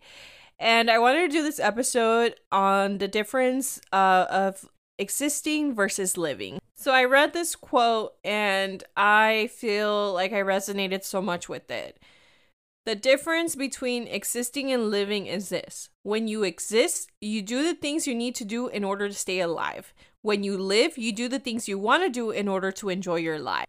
And 0.59 0.89
I 0.89 1.00
wanted 1.00 1.21
to 1.21 1.38
do 1.38 1.43
this 1.43 1.59
episode 1.59 2.36
on 2.51 2.97
the 2.97 3.07
difference 3.07 3.79
uh, 3.91 4.25
of 4.29 4.67
existing 4.97 5.75
versus 5.75 6.17
living. 6.17 6.59
So 6.75 6.91
I 6.91 7.05
read 7.05 7.33
this 7.33 7.55
quote 7.55 8.15
and 8.24 8.83
I 8.95 9.50
feel 9.53 10.13
like 10.13 10.33
I 10.33 10.41
resonated 10.41 11.03
so 11.03 11.21
much 11.21 11.47
with 11.50 11.69
it. 11.69 12.00
The 12.88 12.96
difference 12.96 13.53
between 13.53 14.08
existing 14.08 14.72
and 14.72 14.89
living 14.89 15.25
is 15.25 15.50
this 15.50 15.89
when 16.03 16.29
you 16.29 16.44
exist, 16.44 17.12
you 17.20 17.41
do 17.41 17.62
the 17.62 17.74
things 17.74 18.08
you 18.08 18.15
need 18.15 18.34
to 18.36 18.46
do 18.46 18.70
in 18.70 18.86
order 18.86 19.10
to 19.10 19.13
stay 19.13 19.41
alive. 19.41 19.94
When 20.22 20.41
you 20.41 20.58
live, 20.58 20.98
you 20.98 21.12
do 21.12 21.27
the 21.27 21.38
things 21.38 21.67
you 21.67 21.77
want 21.77 22.03
to 22.03 22.10
do 22.10 22.32
in 22.32 22.48
order 22.48 22.72
to 22.72 22.88
enjoy 22.88 23.17
your 23.17 23.39
life. 23.39 23.67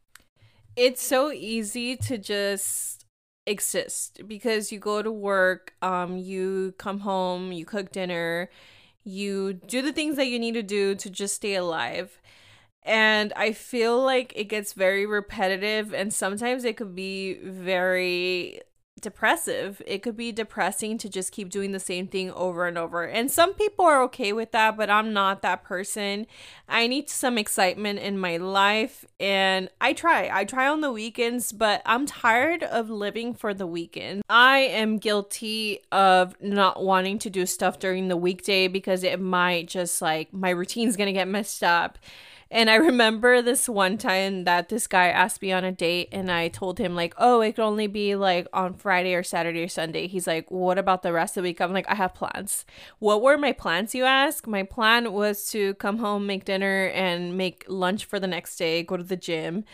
It's 0.76 1.02
so 1.02 1.32
easy 1.32 1.96
to 1.96 2.16
just 2.16 3.06
exist 3.44 4.20
because 4.28 4.70
you 4.70 4.78
go 4.78 5.02
to 5.02 5.10
work, 5.10 5.74
um, 5.82 6.16
you 6.16 6.74
come 6.78 7.00
home, 7.00 7.50
you 7.50 7.64
cook 7.64 7.90
dinner, 7.90 8.48
you 9.02 9.54
do 9.54 9.82
the 9.82 9.92
things 9.92 10.14
that 10.14 10.28
you 10.28 10.38
need 10.38 10.54
to 10.54 10.62
do 10.62 10.94
to 10.94 11.10
just 11.10 11.34
stay 11.34 11.56
alive 11.56 12.20
and 12.84 13.32
I 13.34 13.52
feel 13.52 14.00
like 14.00 14.32
it 14.36 14.44
gets 14.44 14.72
very 14.72 15.04
repetitive 15.04 15.92
and 15.92 16.14
sometimes 16.14 16.64
it 16.64 16.76
could 16.76 16.94
be 16.94 17.34
very 17.34 18.62
depressive. 18.98 19.80
It 19.86 20.02
could 20.02 20.16
be 20.16 20.32
depressing 20.32 20.98
to 20.98 21.08
just 21.08 21.32
keep 21.32 21.50
doing 21.50 21.72
the 21.72 21.80
same 21.80 22.06
thing 22.06 22.30
over 22.32 22.66
and 22.66 22.76
over. 22.76 23.04
And 23.04 23.30
some 23.30 23.54
people 23.54 23.84
are 23.84 24.02
okay 24.04 24.32
with 24.32 24.52
that, 24.52 24.76
but 24.76 24.90
I'm 24.90 25.12
not 25.12 25.42
that 25.42 25.64
person. 25.64 26.26
I 26.68 26.86
need 26.86 27.08
some 27.08 27.38
excitement 27.38 27.98
in 27.98 28.18
my 28.18 28.36
life 28.36 29.04
and 29.18 29.68
I 29.80 29.92
try. 29.92 30.30
I 30.32 30.44
try 30.44 30.68
on 30.68 30.80
the 30.80 30.92
weekends, 30.92 31.52
but 31.52 31.82
I'm 31.86 32.06
tired 32.06 32.62
of 32.62 32.90
living 32.90 33.34
for 33.34 33.54
the 33.54 33.66
weekend. 33.66 34.22
I 34.28 34.58
am 34.58 34.98
guilty 34.98 35.80
of 35.90 36.34
not 36.40 36.82
wanting 36.82 37.18
to 37.20 37.30
do 37.30 37.46
stuff 37.46 37.78
during 37.78 38.08
the 38.08 38.16
weekday 38.16 38.68
because 38.68 39.02
it 39.02 39.20
might 39.20 39.68
just 39.68 40.02
like 40.02 40.32
my 40.32 40.50
routine's 40.50 40.96
going 40.96 41.06
to 41.06 41.12
get 41.12 41.28
messed 41.28 41.62
up 41.62 41.98
And 42.50 42.70
I 42.70 42.76
remember 42.76 43.42
this 43.42 43.68
one 43.68 43.98
time 43.98 44.44
that 44.44 44.70
this 44.70 44.86
guy 44.86 45.08
asked 45.08 45.42
me 45.42 45.52
on 45.52 45.64
a 45.64 45.72
date, 45.72 46.08
and 46.12 46.30
I 46.30 46.48
told 46.48 46.78
him, 46.78 46.94
like, 46.94 47.12
oh, 47.18 47.42
it 47.42 47.52
could 47.56 47.62
only 47.64 47.86
be 47.86 48.14
like 48.14 48.46
on 48.54 48.72
Friday 48.74 49.14
or 49.14 49.22
Saturday 49.22 49.62
or 49.62 49.68
Sunday. 49.68 50.06
He's 50.06 50.26
like, 50.26 50.50
what 50.50 50.78
about 50.78 51.02
the 51.02 51.12
rest 51.12 51.36
of 51.36 51.42
the 51.42 51.48
week? 51.48 51.60
I'm 51.60 51.74
like, 51.74 51.88
I 51.88 51.94
have 51.94 52.14
plans. 52.14 52.64
What 53.00 53.22
were 53.22 53.36
my 53.36 53.52
plans, 53.52 53.94
you 53.94 54.04
ask? 54.04 54.46
My 54.46 54.62
plan 54.62 55.12
was 55.12 55.50
to 55.50 55.74
come 55.74 55.98
home, 55.98 56.26
make 56.26 56.46
dinner, 56.46 56.86
and 56.94 57.36
make 57.36 57.64
lunch 57.68 58.06
for 58.06 58.18
the 58.18 58.26
next 58.26 58.56
day, 58.56 58.82
go 58.82 58.96
to 58.96 59.04
the 59.04 59.16
gym. 59.16 59.64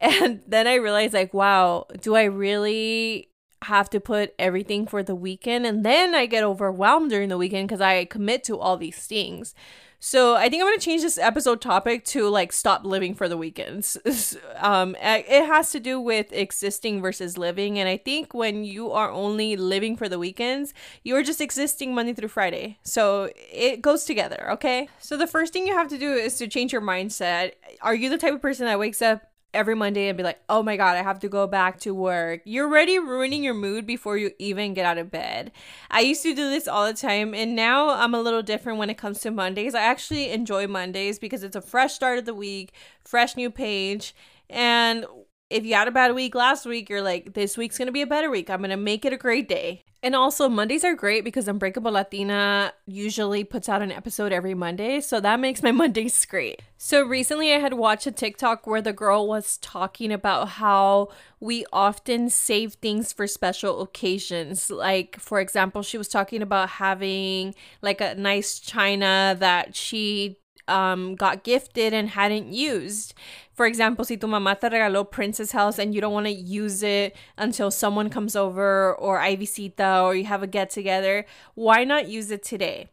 And 0.00 0.42
then 0.46 0.68
I 0.68 0.74
realized, 0.74 1.14
like, 1.14 1.34
wow, 1.34 1.86
do 2.00 2.14
I 2.14 2.24
really 2.24 3.30
have 3.64 3.90
to 3.90 3.98
put 3.98 4.32
everything 4.38 4.86
for 4.86 5.02
the 5.02 5.16
weekend? 5.16 5.66
And 5.66 5.84
then 5.84 6.14
I 6.14 6.26
get 6.26 6.44
overwhelmed 6.44 7.10
during 7.10 7.30
the 7.30 7.38
weekend 7.38 7.66
because 7.66 7.80
I 7.80 8.04
commit 8.04 8.44
to 8.44 8.58
all 8.58 8.76
these 8.76 8.98
things. 8.98 9.54
So 9.98 10.34
I 10.34 10.48
think 10.48 10.62
I'm 10.62 10.68
gonna 10.68 10.78
change 10.78 11.02
this 11.02 11.18
episode 11.18 11.60
topic 11.60 12.04
to 12.06 12.28
like 12.28 12.52
stop 12.52 12.84
living 12.84 13.14
for 13.14 13.28
the 13.28 13.36
weekends. 13.36 13.96
um, 14.56 14.96
it 15.00 15.46
has 15.46 15.70
to 15.72 15.80
do 15.80 16.00
with 16.00 16.32
existing 16.32 17.00
versus 17.02 17.38
living, 17.38 17.78
and 17.78 17.88
I 17.88 17.96
think 17.96 18.34
when 18.34 18.64
you 18.64 18.92
are 18.92 19.10
only 19.10 19.56
living 19.56 19.96
for 19.96 20.08
the 20.08 20.18
weekends, 20.18 20.74
you 21.02 21.16
are 21.16 21.22
just 21.22 21.40
existing 21.40 21.94
Monday 21.94 22.12
through 22.12 22.28
Friday. 22.28 22.78
So 22.82 23.30
it 23.36 23.82
goes 23.82 24.04
together, 24.04 24.50
okay? 24.52 24.88
So 25.00 25.16
the 25.16 25.26
first 25.26 25.52
thing 25.52 25.66
you 25.66 25.74
have 25.74 25.88
to 25.88 25.98
do 25.98 26.12
is 26.12 26.36
to 26.38 26.48
change 26.48 26.72
your 26.72 26.82
mindset. 26.82 27.52
Are 27.80 27.94
you 27.94 28.08
the 28.10 28.18
type 28.18 28.34
of 28.34 28.42
person 28.42 28.66
that 28.66 28.78
wakes 28.78 29.02
up 29.02 29.22
every 29.56 29.74
Monday 29.74 30.08
and 30.08 30.16
be 30.16 30.22
like, 30.22 30.38
oh 30.48 30.62
my 30.62 30.76
God, 30.76 30.96
I 30.96 31.02
have 31.02 31.18
to 31.20 31.28
go 31.28 31.46
back 31.46 31.80
to 31.80 31.94
work. 31.94 32.42
You're 32.44 32.68
already 32.68 32.98
ruining 32.98 33.42
your 33.42 33.54
mood 33.54 33.86
before 33.86 34.16
you 34.16 34.30
even 34.38 34.74
get 34.74 34.86
out 34.86 34.98
of 34.98 35.10
bed. 35.10 35.50
I 35.90 36.00
used 36.00 36.22
to 36.22 36.34
do 36.34 36.50
this 36.50 36.68
all 36.68 36.86
the 36.86 36.94
time, 36.94 37.34
and 37.34 37.56
now 37.56 37.90
I'm 37.90 38.14
a 38.14 38.20
little 38.20 38.42
different 38.42 38.78
when 38.78 38.90
it 38.90 38.98
comes 38.98 39.20
to 39.20 39.30
Mondays. 39.30 39.74
I 39.74 39.82
actually 39.82 40.30
enjoy 40.30 40.66
Mondays 40.66 41.18
because 41.18 41.42
it's 41.42 41.56
a 41.56 41.60
fresh 41.60 41.94
start 41.94 42.18
of 42.18 42.26
the 42.26 42.34
week, 42.34 42.72
fresh 43.02 43.36
new 43.36 43.50
page. 43.50 44.14
And 44.48 45.06
if 45.50 45.64
you 45.64 45.74
had 45.74 45.88
a 45.88 45.92
bad 45.92 46.14
week 46.14 46.34
last 46.34 46.66
week, 46.66 46.90
you're 46.90 47.02
like, 47.02 47.34
this 47.34 47.56
week's 47.56 47.78
gonna 47.78 47.92
be 47.92 48.02
a 48.02 48.06
better 48.06 48.30
week. 48.30 48.50
I'm 48.50 48.60
gonna 48.60 48.76
make 48.76 49.04
it 49.04 49.12
a 49.12 49.16
great 49.16 49.48
day. 49.48 49.84
And 50.02 50.14
also, 50.14 50.48
Mondays 50.48 50.84
are 50.84 50.94
great 50.94 51.24
because 51.24 51.48
Unbreakable 51.48 51.90
Latina 51.90 52.72
usually 52.86 53.42
puts 53.44 53.68
out 53.68 53.82
an 53.82 53.90
episode 53.90 54.30
every 54.30 54.54
Monday. 54.54 55.00
So 55.00 55.20
that 55.20 55.40
makes 55.40 55.62
my 55.62 55.72
Mondays 55.72 56.24
great. 56.26 56.62
So 56.76 57.02
recently, 57.02 57.52
I 57.52 57.58
had 57.58 57.74
watched 57.74 58.06
a 58.06 58.12
TikTok 58.12 58.66
where 58.66 58.82
the 58.82 58.92
girl 58.92 59.26
was 59.26 59.56
talking 59.58 60.12
about 60.12 60.48
how 60.48 61.08
we 61.40 61.64
often 61.72 62.30
save 62.30 62.74
things 62.74 63.12
for 63.12 63.26
special 63.26 63.82
occasions. 63.82 64.70
Like, 64.70 65.18
for 65.18 65.40
example, 65.40 65.82
she 65.82 65.98
was 65.98 66.08
talking 66.08 66.42
about 66.42 66.68
having 66.68 67.54
like 67.82 68.00
a 68.00 68.14
nice 68.14 68.60
china 68.60 69.34
that 69.40 69.74
she 69.74 70.38
um, 70.68 71.14
got 71.14 71.44
gifted 71.44 71.92
and 71.92 72.10
hadn't 72.10 72.52
used. 72.52 73.14
For 73.52 73.66
example, 73.66 74.04
si 74.04 74.16
tu 74.16 74.26
mamá 74.26 74.58
te 74.58 74.68
regaló 74.68 75.10
Princess 75.10 75.52
House 75.52 75.78
and 75.78 75.94
you 75.94 76.00
don't 76.00 76.12
want 76.12 76.26
to 76.26 76.32
use 76.32 76.82
it 76.82 77.16
until 77.38 77.70
someone 77.70 78.10
comes 78.10 78.36
over 78.36 78.94
or 78.94 79.20
hay 79.20 79.36
visita 79.36 80.00
or 80.02 80.14
you 80.14 80.24
have 80.24 80.42
a 80.42 80.46
get 80.46 80.70
together, 80.70 81.24
why 81.54 81.84
not 81.84 82.08
use 82.08 82.30
it 82.30 82.42
today? 82.42 82.90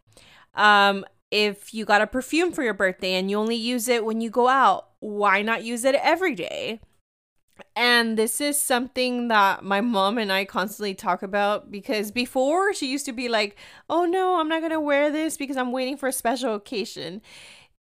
Um, 0.55 1.05
if 1.31 1.73
you 1.73 1.83
got 1.83 2.01
a 2.01 2.07
perfume 2.07 2.51
for 2.51 2.63
your 2.63 2.75
birthday 2.75 3.15
and 3.15 3.29
you 3.29 3.37
only 3.37 3.55
use 3.55 3.87
it 3.87 4.05
when 4.05 4.21
you 4.21 4.29
go 4.29 4.47
out, 4.47 4.89
why 4.99 5.41
not 5.41 5.63
use 5.63 5.83
it 5.83 5.95
every 5.95 6.35
day? 6.35 6.79
And 7.75 8.17
this 8.17 8.39
is 8.39 8.61
something 8.61 9.27
that 9.29 9.63
my 9.63 9.81
mom 9.81 10.17
and 10.17 10.31
I 10.31 10.45
constantly 10.45 10.93
talk 10.93 11.23
about 11.23 11.71
because 11.71 12.11
before 12.11 12.73
she 12.73 12.91
used 12.91 13.05
to 13.05 13.13
be 13.13 13.29
like, 13.29 13.57
oh 13.89 14.05
no, 14.05 14.39
I'm 14.39 14.47
not 14.47 14.61
going 14.61 14.71
to 14.71 14.79
wear 14.79 15.11
this 15.11 15.37
because 15.37 15.57
I'm 15.57 15.71
waiting 15.71 15.97
for 15.97 16.07
a 16.07 16.13
special 16.13 16.55
occasion 16.55 17.21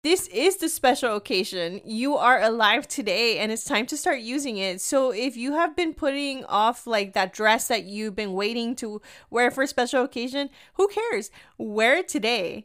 this 0.02 0.28
is 0.28 0.56
the 0.56 0.68
special 0.68 1.16
occasion. 1.16 1.80
You 1.84 2.16
are 2.16 2.40
alive 2.40 2.88
today 2.88 3.38
and 3.38 3.52
it's 3.52 3.64
time 3.64 3.84
to 3.86 3.96
start 3.96 4.20
using 4.20 4.56
it. 4.56 4.80
So 4.80 5.10
if 5.10 5.36
you 5.36 5.52
have 5.52 5.76
been 5.76 5.92
putting 5.92 6.44
off 6.46 6.86
like 6.86 7.12
that 7.12 7.34
dress 7.34 7.68
that 7.68 7.84
you've 7.84 8.16
been 8.16 8.32
waiting 8.32 8.74
to 8.76 9.02
wear 9.28 9.50
for 9.50 9.62
a 9.62 9.66
special 9.66 10.02
occasion, 10.02 10.48
who 10.74 10.88
cares? 10.88 11.30
Wear 11.58 11.98
it 11.98 12.08
today. 12.08 12.64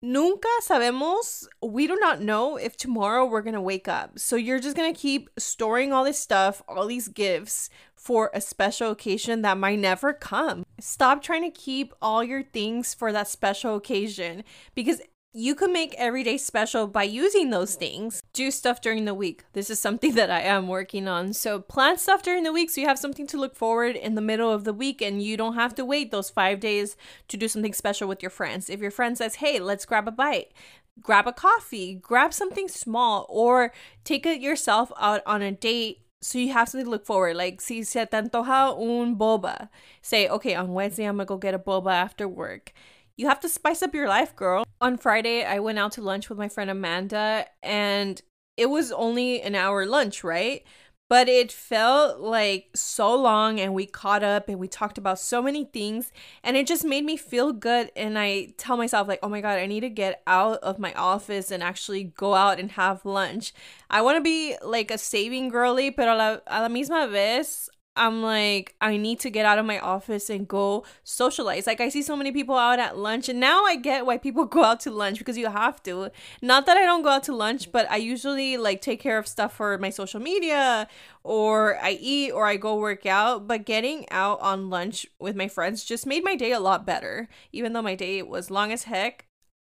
Nunca 0.00 0.48
sabemos, 0.62 1.46
we 1.60 1.88
do 1.88 1.96
not 1.96 2.20
know 2.20 2.56
if 2.56 2.76
tomorrow 2.76 3.24
we're 3.24 3.42
gonna 3.42 3.60
wake 3.60 3.88
up. 3.88 4.18
So 4.18 4.36
you're 4.36 4.60
just 4.60 4.76
gonna 4.76 4.94
keep 4.94 5.28
storing 5.38 5.92
all 5.92 6.04
this 6.04 6.20
stuff, 6.20 6.62
all 6.68 6.86
these 6.86 7.08
gifts 7.08 7.68
for 7.96 8.30
a 8.32 8.40
special 8.40 8.92
occasion 8.92 9.42
that 9.42 9.58
might 9.58 9.80
never 9.80 10.12
come. 10.12 10.64
Stop 10.80 11.20
trying 11.22 11.42
to 11.42 11.50
keep 11.50 11.92
all 12.00 12.22
your 12.22 12.44
things 12.44 12.94
for 12.94 13.12
that 13.12 13.26
special 13.26 13.74
occasion 13.74 14.44
because 14.76 15.00
you 15.38 15.54
can 15.54 15.72
make 15.72 15.94
every 15.96 16.24
day 16.24 16.36
special 16.36 16.88
by 16.88 17.04
using 17.04 17.50
those 17.50 17.76
things. 17.76 18.20
Do 18.32 18.50
stuff 18.50 18.80
during 18.80 19.04
the 19.04 19.14
week. 19.14 19.44
This 19.52 19.70
is 19.70 19.78
something 19.78 20.14
that 20.16 20.30
I 20.30 20.40
am 20.40 20.66
working 20.66 21.06
on. 21.06 21.32
So 21.32 21.60
plan 21.60 21.96
stuff 21.96 22.22
during 22.22 22.42
the 22.42 22.52
week 22.52 22.70
so 22.70 22.80
you 22.80 22.88
have 22.88 22.98
something 22.98 23.26
to 23.28 23.38
look 23.38 23.54
forward 23.54 23.94
in 23.94 24.16
the 24.16 24.20
middle 24.20 24.52
of 24.52 24.64
the 24.64 24.72
week 24.72 25.00
and 25.00 25.22
you 25.22 25.36
don't 25.36 25.54
have 25.54 25.76
to 25.76 25.84
wait 25.84 26.10
those 26.10 26.28
5 26.28 26.58
days 26.58 26.96
to 27.28 27.36
do 27.36 27.46
something 27.46 27.72
special 27.72 28.08
with 28.08 28.20
your 28.20 28.30
friends. 28.30 28.68
If 28.68 28.80
your 28.80 28.90
friend 28.90 29.16
says, 29.16 29.36
"Hey, 29.36 29.60
let's 29.60 29.86
grab 29.86 30.08
a 30.08 30.12
bite." 30.12 30.52
Grab 31.00 31.28
a 31.28 31.32
coffee, 31.32 31.94
grab 31.94 32.34
something 32.34 32.66
small 32.66 33.24
or 33.28 33.72
take 34.02 34.26
it 34.26 34.40
yourself 34.40 34.90
out 34.98 35.22
on 35.26 35.42
a 35.42 35.52
date 35.52 36.00
so 36.20 36.38
you 36.38 36.52
have 36.52 36.68
something 36.68 36.86
to 36.86 36.90
look 36.90 37.06
forward. 37.06 37.36
Like, 37.36 37.60
si 37.60 37.84
se 37.84 38.04
te 38.06 38.16
antoja 38.16 38.74
un 38.76 39.14
boba, 39.14 39.68
say, 40.02 40.28
okay, 40.28 40.56
on 40.56 40.74
Wednesday 40.74 41.04
I'm 41.04 41.18
gonna 41.18 41.26
go 41.26 41.36
get 41.36 41.54
a 41.54 41.58
boba 41.60 41.92
after 41.92 42.26
work. 42.26 42.72
You 43.16 43.28
have 43.28 43.38
to 43.40 43.48
spice 43.48 43.80
up 43.80 43.94
your 43.94 44.08
life, 44.08 44.34
girl. 44.34 44.64
On 44.80 44.96
Friday, 44.96 45.44
I 45.44 45.58
went 45.58 45.78
out 45.78 45.92
to 45.92 46.02
lunch 46.02 46.28
with 46.28 46.38
my 46.38 46.48
friend 46.48 46.70
Amanda, 46.70 47.46
and 47.62 48.20
it 48.56 48.66
was 48.66 48.92
only 48.92 49.42
an 49.42 49.56
hour 49.56 49.84
lunch, 49.84 50.22
right? 50.22 50.62
But 51.08 51.28
it 51.28 51.50
felt 51.50 52.20
like 52.20 52.68
so 52.76 53.12
long, 53.16 53.58
and 53.58 53.74
we 53.74 53.86
caught 53.86 54.22
up 54.22 54.48
and 54.48 54.58
we 54.58 54.68
talked 54.68 54.98
about 54.98 55.18
so 55.18 55.42
many 55.42 55.64
things, 55.64 56.12
and 56.44 56.56
it 56.56 56.66
just 56.66 56.84
made 56.84 57.04
me 57.04 57.16
feel 57.16 57.52
good. 57.52 57.90
And 57.96 58.18
I 58.18 58.54
tell 58.56 58.76
myself, 58.76 59.08
like, 59.08 59.18
oh 59.22 59.28
my 59.28 59.40
God, 59.40 59.58
I 59.58 59.66
need 59.66 59.80
to 59.80 59.88
get 59.88 60.22
out 60.28 60.58
of 60.58 60.78
my 60.78 60.92
office 60.92 61.50
and 61.50 61.62
actually 61.62 62.04
go 62.04 62.34
out 62.34 62.60
and 62.60 62.72
have 62.72 63.04
lunch. 63.04 63.52
I 63.90 64.02
want 64.02 64.18
to 64.18 64.22
be 64.22 64.56
like 64.62 64.90
a 64.92 64.98
saving 64.98 65.48
girly, 65.48 65.90
pero 65.90 66.14
a 66.14 66.16
la, 66.16 66.36
a 66.46 66.62
la 66.62 66.68
misma 66.68 67.10
vez, 67.10 67.68
I'm 67.98 68.22
like, 68.22 68.74
I 68.80 68.96
need 68.96 69.18
to 69.20 69.30
get 69.30 69.44
out 69.44 69.58
of 69.58 69.66
my 69.66 69.78
office 69.80 70.30
and 70.30 70.46
go 70.46 70.84
socialize. 71.02 71.66
Like, 71.66 71.80
I 71.80 71.88
see 71.88 72.02
so 72.02 72.16
many 72.16 72.30
people 72.32 72.56
out 72.56 72.78
at 72.78 72.96
lunch, 72.96 73.28
and 73.28 73.40
now 73.40 73.64
I 73.64 73.76
get 73.76 74.06
why 74.06 74.18
people 74.18 74.44
go 74.56 74.64
out 74.64 74.80
to 74.80 74.90
lunch 74.90 75.18
because 75.18 75.36
you 75.36 75.48
have 75.50 75.82
to. 75.82 76.10
Not 76.40 76.66
that 76.66 76.76
I 76.76 76.84
don't 76.84 77.02
go 77.02 77.10
out 77.10 77.24
to 77.24 77.34
lunch, 77.34 77.72
but 77.72 77.90
I 77.90 77.96
usually 77.96 78.56
like 78.56 78.80
take 78.80 79.00
care 79.00 79.18
of 79.18 79.26
stuff 79.26 79.54
for 79.54 79.76
my 79.78 79.90
social 79.90 80.20
media, 80.20 80.86
or 81.24 81.78
I 81.82 81.98
eat, 82.00 82.30
or 82.30 82.46
I 82.46 82.56
go 82.56 82.76
work 82.76 83.04
out. 83.04 83.46
But 83.48 83.66
getting 83.66 84.08
out 84.10 84.40
on 84.40 84.70
lunch 84.70 85.06
with 85.18 85.34
my 85.34 85.48
friends 85.48 85.84
just 85.84 86.06
made 86.06 86.24
my 86.24 86.36
day 86.36 86.52
a 86.52 86.60
lot 86.60 86.86
better. 86.86 87.28
Even 87.52 87.72
though 87.72 87.82
my 87.82 87.96
day 87.96 88.22
was 88.22 88.50
long 88.50 88.72
as 88.72 88.84
heck, 88.84 89.26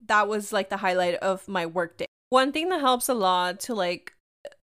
that 0.07 0.29
was 0.29 0.53
like 0.53 0.71
the 0.71 0.79
highlight 0.79 1.17
of 1.17 1.49
my 1.49 1.67
work 1.67 1.97
day. 1.97 2.07
One 2.29 2.53
thing 2.53 2.69
that 2.71 2.81
helps 2.81 3.09
a 3.09 3.15
lot 3.15 3.61
to 3.61 3.75
like 3.75 4.15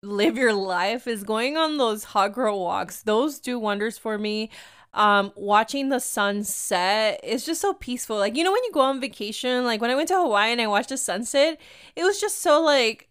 live 0.02 0.36
your 0.36 0.52
life 0.52 1.06
is 1.06 1.22
going 1.22 1.56
on 1.56 1.78
those 1.78 2.04
hot 2.04 2.32
girl 2.32 2.60
walks. 2.60 3.02
Those 3.02 3.38
do 3.38 3.58
wonders 3.58 3.98
for 3.98 4.18
me. 4.18 4.50
Um, 4.94 5.32
watching 5.36 5.90
the 5.90 6.00
sunset 6.00 7.20
is 7.22 7.44
just 7.44 7.60
so 7.60 7.74
peaceful. 7.74 8.16
Like, 8.16 8.36
you 8.36 8.42
know, 8.42 8.52
when 8.52 8.64
you 8.64 8.72
go 8.72 8.80
on 8.80 9.00
vacation, 9.00 9.64
like 9.64 9.80
when 9.80 9.90
I 9.90 9.94
went 9.94 10.08
to 10.08 10.16
Hawaii 10.16 10.52
and 10.52 10.60
I 10.60 10.66
watched 10.66 10.88
the 10.88 10.96
sunset, 10.96 11.60
it 11.94 12.04
was 12.04 12.20
just 12.20 12.40
so 12.40 12.62
like 12.62 13.08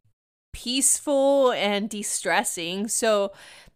peaceful 0.53 1.51
and 1.51 1.89
de 1.89 2.01
stressing. 2.01 2.87
So, 2.87 3.31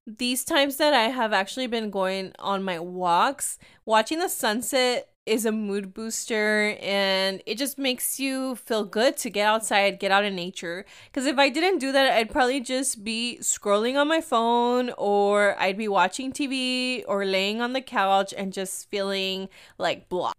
these 0.07 0.43
times 0.43 0.77
that 0.77 0.93
I 0.95 1.09
have 1.09 1.31
actually 1.31 1.67
been 1.67 1.91
going 1.91 2.33
on 2.39 2.63
my 2.63 2.79
walks, 2.79 3.59
watching 3.85 4.17
the 4.17 4.29
sunset 4.29 5.10
is 5.25 5.45
a 5.45 5.51
mood 5.51 5.93
booster 5.93 6.75
and 6.81 7.43
it 7.45 7.57
just 7.57 7.77
makes 7.77 8.19
you 8.19 8.55
feel 8.55 8.83
good 8.83 9.15
to 9.17 9.29
get 9.29 9.45
outside, 9.47 9.99
get 9.99 10.11
out 10.11 10.25
in 10.25 10.35
nature. 10.35 10.85
Because 11.05 11.27
if 11.27 11.37
I 11.37 11.49
didn't 11.49 11.79
do 11.79 11.91
that, 11.91 12.13
I'd 12.13 12.31
probably 12.31 12.59
just 12.59 13.03
be 13.03 13.37
scrolling 13.41 13.99
on 13.99 14.07
my 14.07 14.21
phone 14.21 14.91
or 14.97 15.55
I'd 15.59 15.77
be 15.77 15.87
watching 15.87 16.31
TV 16.31 17.03
or 17.07 17.25
laying 17.25 17.61
on 17.61 17.73
the 17.73 17.81
couch 17.81 18.33
and 18.35 18.51
just 18.51 18.89
feeling 18.89 19.47
like 19.77 20.09
blah. 20.09 20.33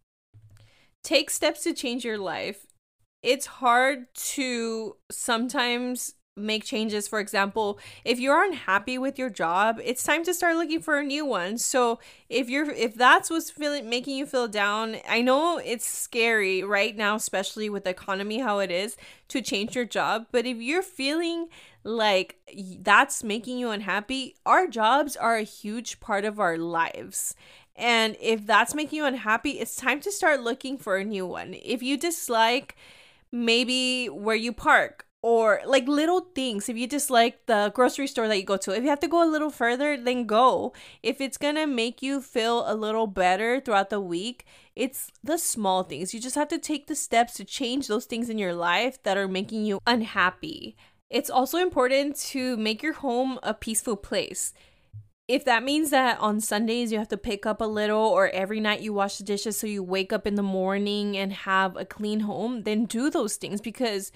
Take 1.04 1.30
steps 1.30 1.62
to 1.62 1.72
change 1.72 2.04
your 2.04 2.18
life. 2.18 2.66
It's 3.22 3.46
hard 3.46 4.12
to 4.14 4.96
sometimes 5.10 6.14
make 6.36 6.64
changes. 6.64 7.08
For 7.08 7.20
example 7.20 7.78
if 8.04 8.18
you're 8.18 8.42
unhappy 8.42 8.96
with 8.96 9.18
your 9.18 9.28
job 9.28 9.78
it's 9.84 10.02
time 10.02 10.24
to 10.24 10.32
start 10.32 10.56
looking 10.56 10.80
for 10.80 10.98
a 10.98 11.04
new 11.04 11.26
one. 11.26 11.58
So 11.58 11.98
if 12.30 12.48
you're 12.48 12.70
if 12.70 12.94
that's 12.94 13.28
what's 13.28 13.50
feeling 13.50 13.90
making 13.90 14.16
you 14.16 14.24
feel 14.24 14.48
down 14.48 14.96
i 15.08 15.20
know 15.20 15.58
it's 15.58 15.86
scary 15.86 16.62
right 16.62 16.96
now 16.96 17.16
especially 17.16 17.68
with 17.68 17.84
the 17.84 17.90
economy 17.90 18.38
how 18.38 18.60
it 18.60 18.70
is 18.70 18.96
to 19.28 19.42
change 19.42 19.76
your 19.76 19.84
job. 19.84 20.26
But 20.32 20.46
if 20.46 20.56
you're 20.56 20.82
feeling 20.82 21.48
like 21.84 22.36
that's 22.80 23.22
making 23.22 23.58
you 23.58 23.70
unhappy 23.70 24.36
our 24.46 24.66
jobs 24.66 25.16
are 25.16 25.36
a 25.36 25.42
huge 25.42 26.00
part 26.00 26.24
of 26.24 26.40
our 26.40 26.56
lives. 26.56 27.34
And 27.76 28.16
if 28.20 28.46
that's 28.46 28.74
making 28.74 28.98
you 28.98 29.04
unhappy 29.04 29.60
it's 29.60 29.76
time 29.76 30.00
to 30.00 30.10
start 30.10 30.40
looking 30.40 30.78
for 30.78 30.96
a 30.96 31.04
new 31.04 31.26
one. 31.26 31.54
If 31.62 31.82
you 31.82 31.98
dislike 31.98 32.74
maybe 33.30 34.06
where 34.06 34.36
you 34.36 34.54
park 34.54 35.06
or 35.22 35.60
like 35.64 35.86
little 35.86 36.20
things. 36.34 36.68
If 36.68 36.76
you 36.76 36.88
just 36.88 37.08
like 37.08 37.46
the 37.46 37.70
grocery 37.74 38.08
store 38.08 38.26
that 38.26 38.36
you 38.36 38.44
go 38.44 38.56
to, 38.56 38.76
if 38.76 38.82
you 38.82 38.90
have 38.90 39.00
to 39.00 39.08
go 39.08 39.22
a 39.22 39.30
little 39.30 39.50
further, 39.50 39.96
then 39.96 40.26
go. 40.26 40.72
If 41.02 41.20
it's 41.20 41.36
gonna 41.36 41.66
make 41.66 42.02
you 42.02 42.20
feel 42.20 42.64
a 42.66 42.74
little 42.74 43.06
better 43.06 43.60
throughout 43.60 43.90
the 43.90 44.00
week, 44.00 44.44
it's 44.74 45.12
the 45.22 45.38
small 45.38 45.84
things. 45.84 46.12
You 46.12 46.20
just 46.20 46.34
have 46.34 46.48
to 46.48 46.58
take 46.58 46.88
the 46.88 46.96
steps 46.96 47.34
to 47.34 47.44
change 47.44 47.86
those 47.86 48.06
things 48.06 48.28
in 48.28 48.38
your 48.38 48.54
life 48.54 49.00
that 49.04 49.16
are 49.16 49.28
making 49.28 49.64
you 49.64 49.78
unhappy. 49.86 50.76
It's 51.08 51.30
also 51.30 51.58
important 51.58 52.16
to 52.16 52.56
make 52.56 52.82
your 52.82 52.94
home 52.94 53.38
a 53.42 53.54
peaceful 53.54 53.96
place. 53.96 54.52
If 55.28 55.44
that 55.44 55.62
means 55.62 55.90
that 55.90 56.18
on 56.18 56.40
Sundays 56.40 56.90
you 56.90 56.98
have 56.98 57.08
to 57.08 57.16
pick 57.16 57.46
up 57.46 57.60
a 57.60 57.66
little, 57.66 58.00
or 58.00 58.28
every 58.30 58.60
night 58.60 58.80
you 58.80 58.92
wash 58.92 59.18
the 59.18 59.24
dishes 59.24 59.56
so 59.56 59.66
you 59.66 59.82
wake 59.82 60.12
up 60.12 60.26
in 60.26 60.34
the 60.34 60.42
morning 60.42 61.16
and 61.16 61.32
have 61.32 61.76
a 61.76 61.84
clean 61.84 62.20
home, 62.20 62.64
then 62.64 62.86
do 62.86 63.08
those 63.08 63.36
things 63.36 63.60
because 63.60 64.10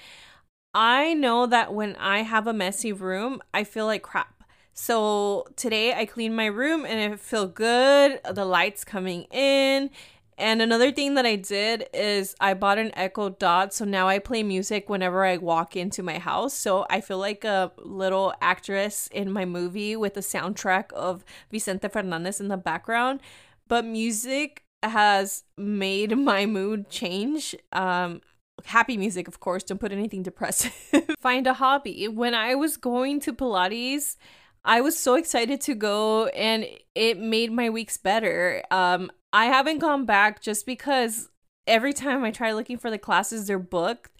I 0.79 1.15
know 1.15 1.47
that 1.47 1.73
when 1.73 1.97
I 1.97 2.19
have 2.19 2.47
a 2.47 2.53
messy 2.53 2.93
room, 2.93 3.41
I 3.55 3.65
feel 3.65 3.87
like 3.87 4.03
crap. 4.03 4.45
So 4.75 5.47
today 5.57 5.95
I 5.95 6.05
cleaned 6.05 6.37
my 6.37 6.45
room 6.45 6.85
and 6.85 7.15
it 7.15 7.19
felt 7.19 7.55
good. 7.55 8.21
The 8.31 8.45
lights 8.45 8.85
coming 8.85 9.23
in. 9.31 9.89
And 10.37 10.61
another 10.61 10.93
thing 10.93 11.15
that 11.15 11.25
I 11.25 11.37
did 11.37 11.87
is 11.95 12.37
I 12.41 12.53
bought 12.53 12.77
an 12.77 12.91
Echo 12.95 13.31
Dot. 13.31 13.73
So 13.73 13.87
now 13.87 14.07
I 14.07 14.19
play 14.19 14.43
music 14.43 14.91
whenever 14.91 15.25
I 15.25 15.39
walk 15.39 15.77
into 15.77 16.03
my 16.03 16.19
house. 16.19 16.53
So 16.53 16.85
I 16.91 17.01
feel 17.01 17.17
like 17.17 17.43
a 17.43 17.73
little 17.79 18.35
actress 18.43 19.09
in 19.11 19.33
my 19.33 19.47
movie 19.47 19.97
with 19.97 20.13
the 20.13 20.21
soundtrack 20.21 20.93
of 20.93 21.25
Vicente 21.51 21.89
Fernandez 21.89 22.39
in 22.39 22.49
the 22.49 22.59
background. 22.59 23.21
But 23.67 23.87
music 23.87 24.63
has 24.83 25.45
made 25.57 26.19
my 26.19 26.45
mood 26.45 26.91
change. 26.91 27.57
Um, 27.73 28.21
happy 28.65 28.97
music, 28.97 29.29
of 29.29 29.41
course. 29.41 29.63
Don't 29.63 29.79
put 29.79 29.93
anything 29.93 30.23
depressive. 30.23 30.73
Find 31.21 31.47
a 31.47 31.55
hobby. 31.55 32.09
When 32.09 32.35
I 32.35 32.55
was 32.55 32.77
going 32.77 33.21
to 33.21 33.33
Pilates, 33.33 34.17
I 34.65 34.81
was 34.81 34.99
so 34.99 35.15
excited 35.15 35.61
to 35.63 35.75
go 35.75 36.27
and 36.27 36.67
it 36.95 37.19
made 37.19 37.53
my 37.53 37.71
weeks 37.71 37.97
better. 37.97 38.63
Um, 38.71 39.11
I 39.33 39.47
haven't 39.47 39.79
gone 39.79 40.07
back 40.07 40.41
just 40.43 40.67
because 40.67 41.29
every 41.67 41.93
time 41.93 42.25
I 42.25 42.31
try 42.31 42.53
looking 42.53 42.79
for 42.79 42.91
the 42.91 42.99
classes, 42.99 43.47
they're 43.47 43.59
booked. 43.59 44.11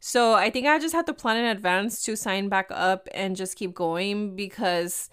So 0.00 0.34
I 0.34 0.50
think 0.50 0.66
I 0.66 0.78
just 0.78 0.94
have 0.94 1.06
to 1.06 1.14
plan 1.14 1.38
in 1.38 1.46
advance 1.46 2.02
to 2.04 2.16
sign 2.16 2.48
back 2.48 2.68
up 2.70 3.08
and 3.14 3.34
just 3.34 3.56
keep 3.56 3.74
going 3.74 4.36
because 4.36 5.08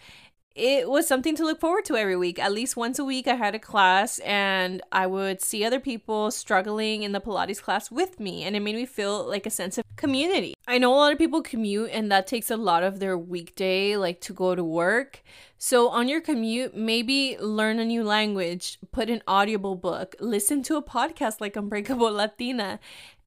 it 0.56 0.88
was 0.88 1.08
something 1.08 1.36
to 1.36 1.44
look 1.44 1.60
forward 1.60 1.86
to 1.86 1.96
every 1.96 2.16
week. 2.16 2.38
At 2.38 2.52
least 2.52 2.78
once 2.78 3.00
a 3.00 3.06
week, 3.06 3.28
I 3.28 3.34
had 3.36 3.56
a 3.56 3.60
class 3.60 4.20
and 4.20 4.82
I 4.92 5.08
would 5.08 5.42
see 5.42 5.66
other 5.66 5.80
people 5.80 6.30
struggling 6.30 7.02
in 7.02 7.12
the 7.12 7.20
Pilates 7.20 7.62
class 7.62 7.90
with 7.90 8.20
me, 8.20 8.44
and 8.44 8.56
it 8.56 8.60
made 8.60 8.76
me 8.76 8.86
feel 8.86 9.28
like 9.28 9.46
a 9.46 9.50
sense 9.50 9.78
of 9.78 9.84
community. 9.96 10.54
I 10.68 10.78
know 10.78 10.94
a 10.94 10.96
lot 10.96 11.12
of 11.12 11.18
people 11.18 11.42
commute, 11.42 11.90
and 11.92 12.12
that 12.12 12.28
takes 12.28 12.52
a 12.52 12.58
lot 12.58 12.84
of 12.84 13.00
their 13.00 13.18
weekday, 13.18 13.98
like 13.98 14.22
to 14.22 14.34
go 14.34 14.56
to 14.56 14.64
work. 14.64 15.24
So, 15.58 15.88
on 15.90 16.10
your 16.10 16.20
commute, 16.20 16.76
maybe 16.76 17.38
learn 17.40 17.80
a 17.80 17.86
new 17.86 18.04
language, 18.04 18.80
put 18.92 19.10
an 19.10 19.22
audible 19.28 19.76
book, 19.76 20.16
listen 20.20 20.62
to 20.64 20.76
a 20.76 20.84
podcast 20.84 21.40
like 21.40 21.56
Unbreakable 21.56 22.12
Latina, 22.12 22.80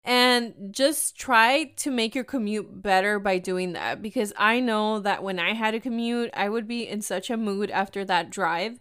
and 0.06 0.54
just 0.70 1.18
try 1.18 1.72
to 1.78 1.90
make 1.90 2.14
your 2.14 2.24
commute 2.24 2.80
better 2.80 3.18
by 3.18 3.38
doing 3.38 3.72
that 3.72 4.00
because 4.00 4.32
I 4.38 4.60
know 4.60 5.00
that 5.00 5.24
when 5.24 5.40
I 5.40 5.52
had 5.52 5.74
a 5.74 5.80
commute, 5.80 6.30
I 6.32 6.48
would 6.48 6.68
be 6.68 6.86
in 6.86 7.02
such 7.02 7.28
a 7.28 7.36
mood 7.36 7.70
after 7.72 8.04
that 8.04 8.30
drive. 8.30 8.78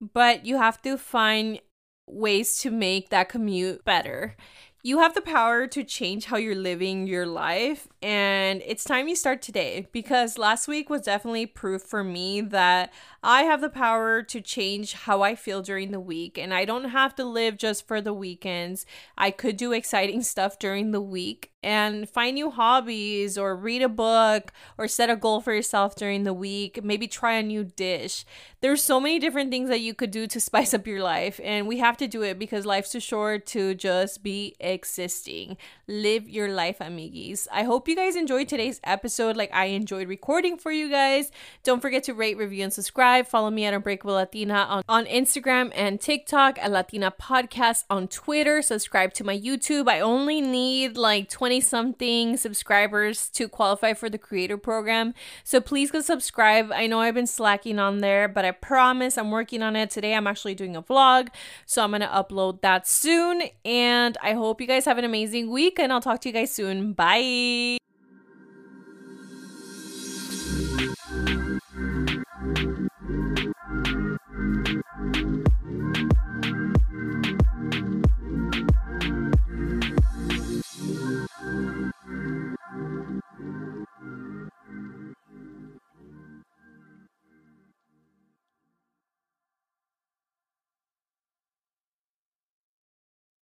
But 0.00 0.44
you 0.44 0.58
have 0.58 0.82
to 0.82 0.98
find 0.98 1.60
ways 2.06 2.58
to 2.58 2.70
make 2.70 3.08
that 3.08 3.30
commute 3.30 3.86
better. 3.86 4.36
You 4.82 4.98
have 4.98 5.14
the 5.14 5.22
power 5.22 5.66
to 5.66 5.82
change 5.82 6.26
how 6.26 6.36
you're 6.36 6.54
living 6.54 7.08
your 7.08 7.26
life, 7.26 7.88
and 8.02 8.62
it's 8.64 8.84
time 8.84 9.08
you 9.08 9.16
start 9.16 9.42
today 9.42 9.88
because 9.90 10.38
last 10.38 10.68
week 10.68 10.88
was 10.88 11.02
definitely 11.02 11.46
proof 11.46 11.82
for 11.82 12.04
me 12.04 12.40
that 12.42 12.92
I 13.28 13.42
have 13.42 13.60
the 13.60 13.68
power 13.68 14.22
to 14.22 14.40
change 14.40 14.92
how 14.92 15.22
I 15.22 15.34
feel 15.34 15.60
during 15.60 15.90
the 15.90 15.98
week, 15.98 16.38
and 16.38 16.54
I 16.54 16.64
don't 16.64 16.90
have 16.90 17.12
to 17.16 17.24
live 17.24 17.58
just 17.58 17.84
for 17.88 18.00
the 18.00 18.12
weekends. 18.14 18.86
I 19.18 19.32
could 19.32 19.56
do 19.56 19.72
exciting 19.72 20.22
stuff 20.22 20.60
during 20.60 20.92
the 20.92 21.00
week 21.00 21.50
and 21.60 22.08
find 22.08 22.36
new 22.36 22.52
hobbies 22.52 23.36
or 23.36 23.56
read 23.56 23.82
a 23.82 23.88
book 23.88 24.52
or 24.78 24.86
set 24.86 25.10
a 25.10 25.16
goal 25.16 25.40
for 25.40 25.52
yourself 25.52 25.96
during 25.96 26.22
the 26.22 26.32
week. 26.32 26.84
Maybe 26.84 27.08
try 27.08 27.32
a 27.32 27.42
new 27.42 27.64
dish. 27.64 28.24
There's 28.60 28.80
so 28.80 29.00
many 29.00 29.18
different 29.18 29.50
things 29.50 29.68
that 29.70 29.80
you 29.80 29.92
could 29.92 30.12
do 30.12 30.28
to 30.28 30.38
spice 30.48 30.72
up 30.72 30.86
your 30.86 31.02
life, 31.02 31.40
and 31.42 31.66
we 31.66 31.78
have 31.78 31.96
to 31.96 32.06
do 32.06 32.22
it 32.22 32.38
because 32.38 32.64
life's 32.64 32.92
too 32.92 33.00
short 33.00 33.44
to 33.46 33.74
just 33.74 34.22
be 34.22 34.54
existing. 34.60 35.56
Live 35.88 36.28
your 36.28 36.48
life, 36.48 36.76
amigos. 36.80 37.48
I 37.50 37.64
hope 37.64 37.88
you 37.88 37.96
guys 37.96 38.14
enjoyed 38.14 38.46
today's 38.46 38.80
episode 38.84 39.36
like 39.36 39.52
I 39.52 39.64
enjoyed 39.66 40.06
recording 40.06 40.58
for 40.58 40.70
you 40.70 40.88
guys. 40.88 41.32
Don't 41.64 41.82
forget 41.82 42.04
to 42.04 42.14
rate, 42.14 42.36
review, 42.36 42.62
and 42.62 42.72
subscribe. 42.72 43.15
Follow 43.22 43.50
me 43.50 43.64
at 43.64 43.74
Unbreakable 43.74 44.14
Latina 44.14 44.54
on, 44.68 44.82
on 44.88 45.06
Instagram 45.06 45.72
and 45.74 46.00
TikTok, 46.00 46.58
at 46.58 46.70
Latina 46.70 47.10
Podcast 47.10 47.84
on 47.88 48.08
Twitter. 48.08 48.62
Subscribe 48.62 49.12
to 49.14 49.24
my 49.24 49.38
YouTube. 49.38 49.88
I 49.88 50.00
only 50.00 50.40
need 50.40 50.96
like 50.96 51.28
20 51.28 51.60
something 51.60 52.36
subscribers 52.36 53.28
to 53.30 53.48
qualify 53.48 53.94
for 53.94 54.10
the 54.10 54.18
creator 54.18 54.56
program. 54.56 55.14
So 55.44 55.60
please 55.60 55.90
go 55.90 56.00
subscribe. 56.00 56.70
I 56.72 56.86
know 56.86 57.00
I've 57.00 57.14
been 57.14 57.26
slacking 57.26 57.78
on 57.78 57.98
there, 57.98 58.28
but 58.28 58.44
I 58.44 58.50
promise 58.50 59.16
I'm 59.16 59.30
working 59.30 59.62
on 59.62 59.76
it. 59.76 59.90
Today 59.90 60.14
I'm 60.14 60.26
actually 60.26 60.54
doing 60.54 60.76
a 60.76 60.82
vlog. 60.82 61.28
So 61.64 61.82
I'm 61.82 61.90
going 61.90 62.00
to 62.00 62.06
upload 62.08 62.60
that 62.62 62.86
soon. 62.86 63.42
And 63.64 64.16
I 64.22 64.32
hope 64.34 64.60
you 64.60 64.66
guys 64.66 64.84
have 64.84 64.98
an 64.98 65.04
amazing 65.04 65.50
week 65.50 65.78
and 65.78 65.92
I'll 65.92 66.00
talk 66.00 66.20
to 66.22 66.28
you 66.28 66.32
guys 66.32 66.52
soon. 66.52 66.92
Bye. 66.92 67.78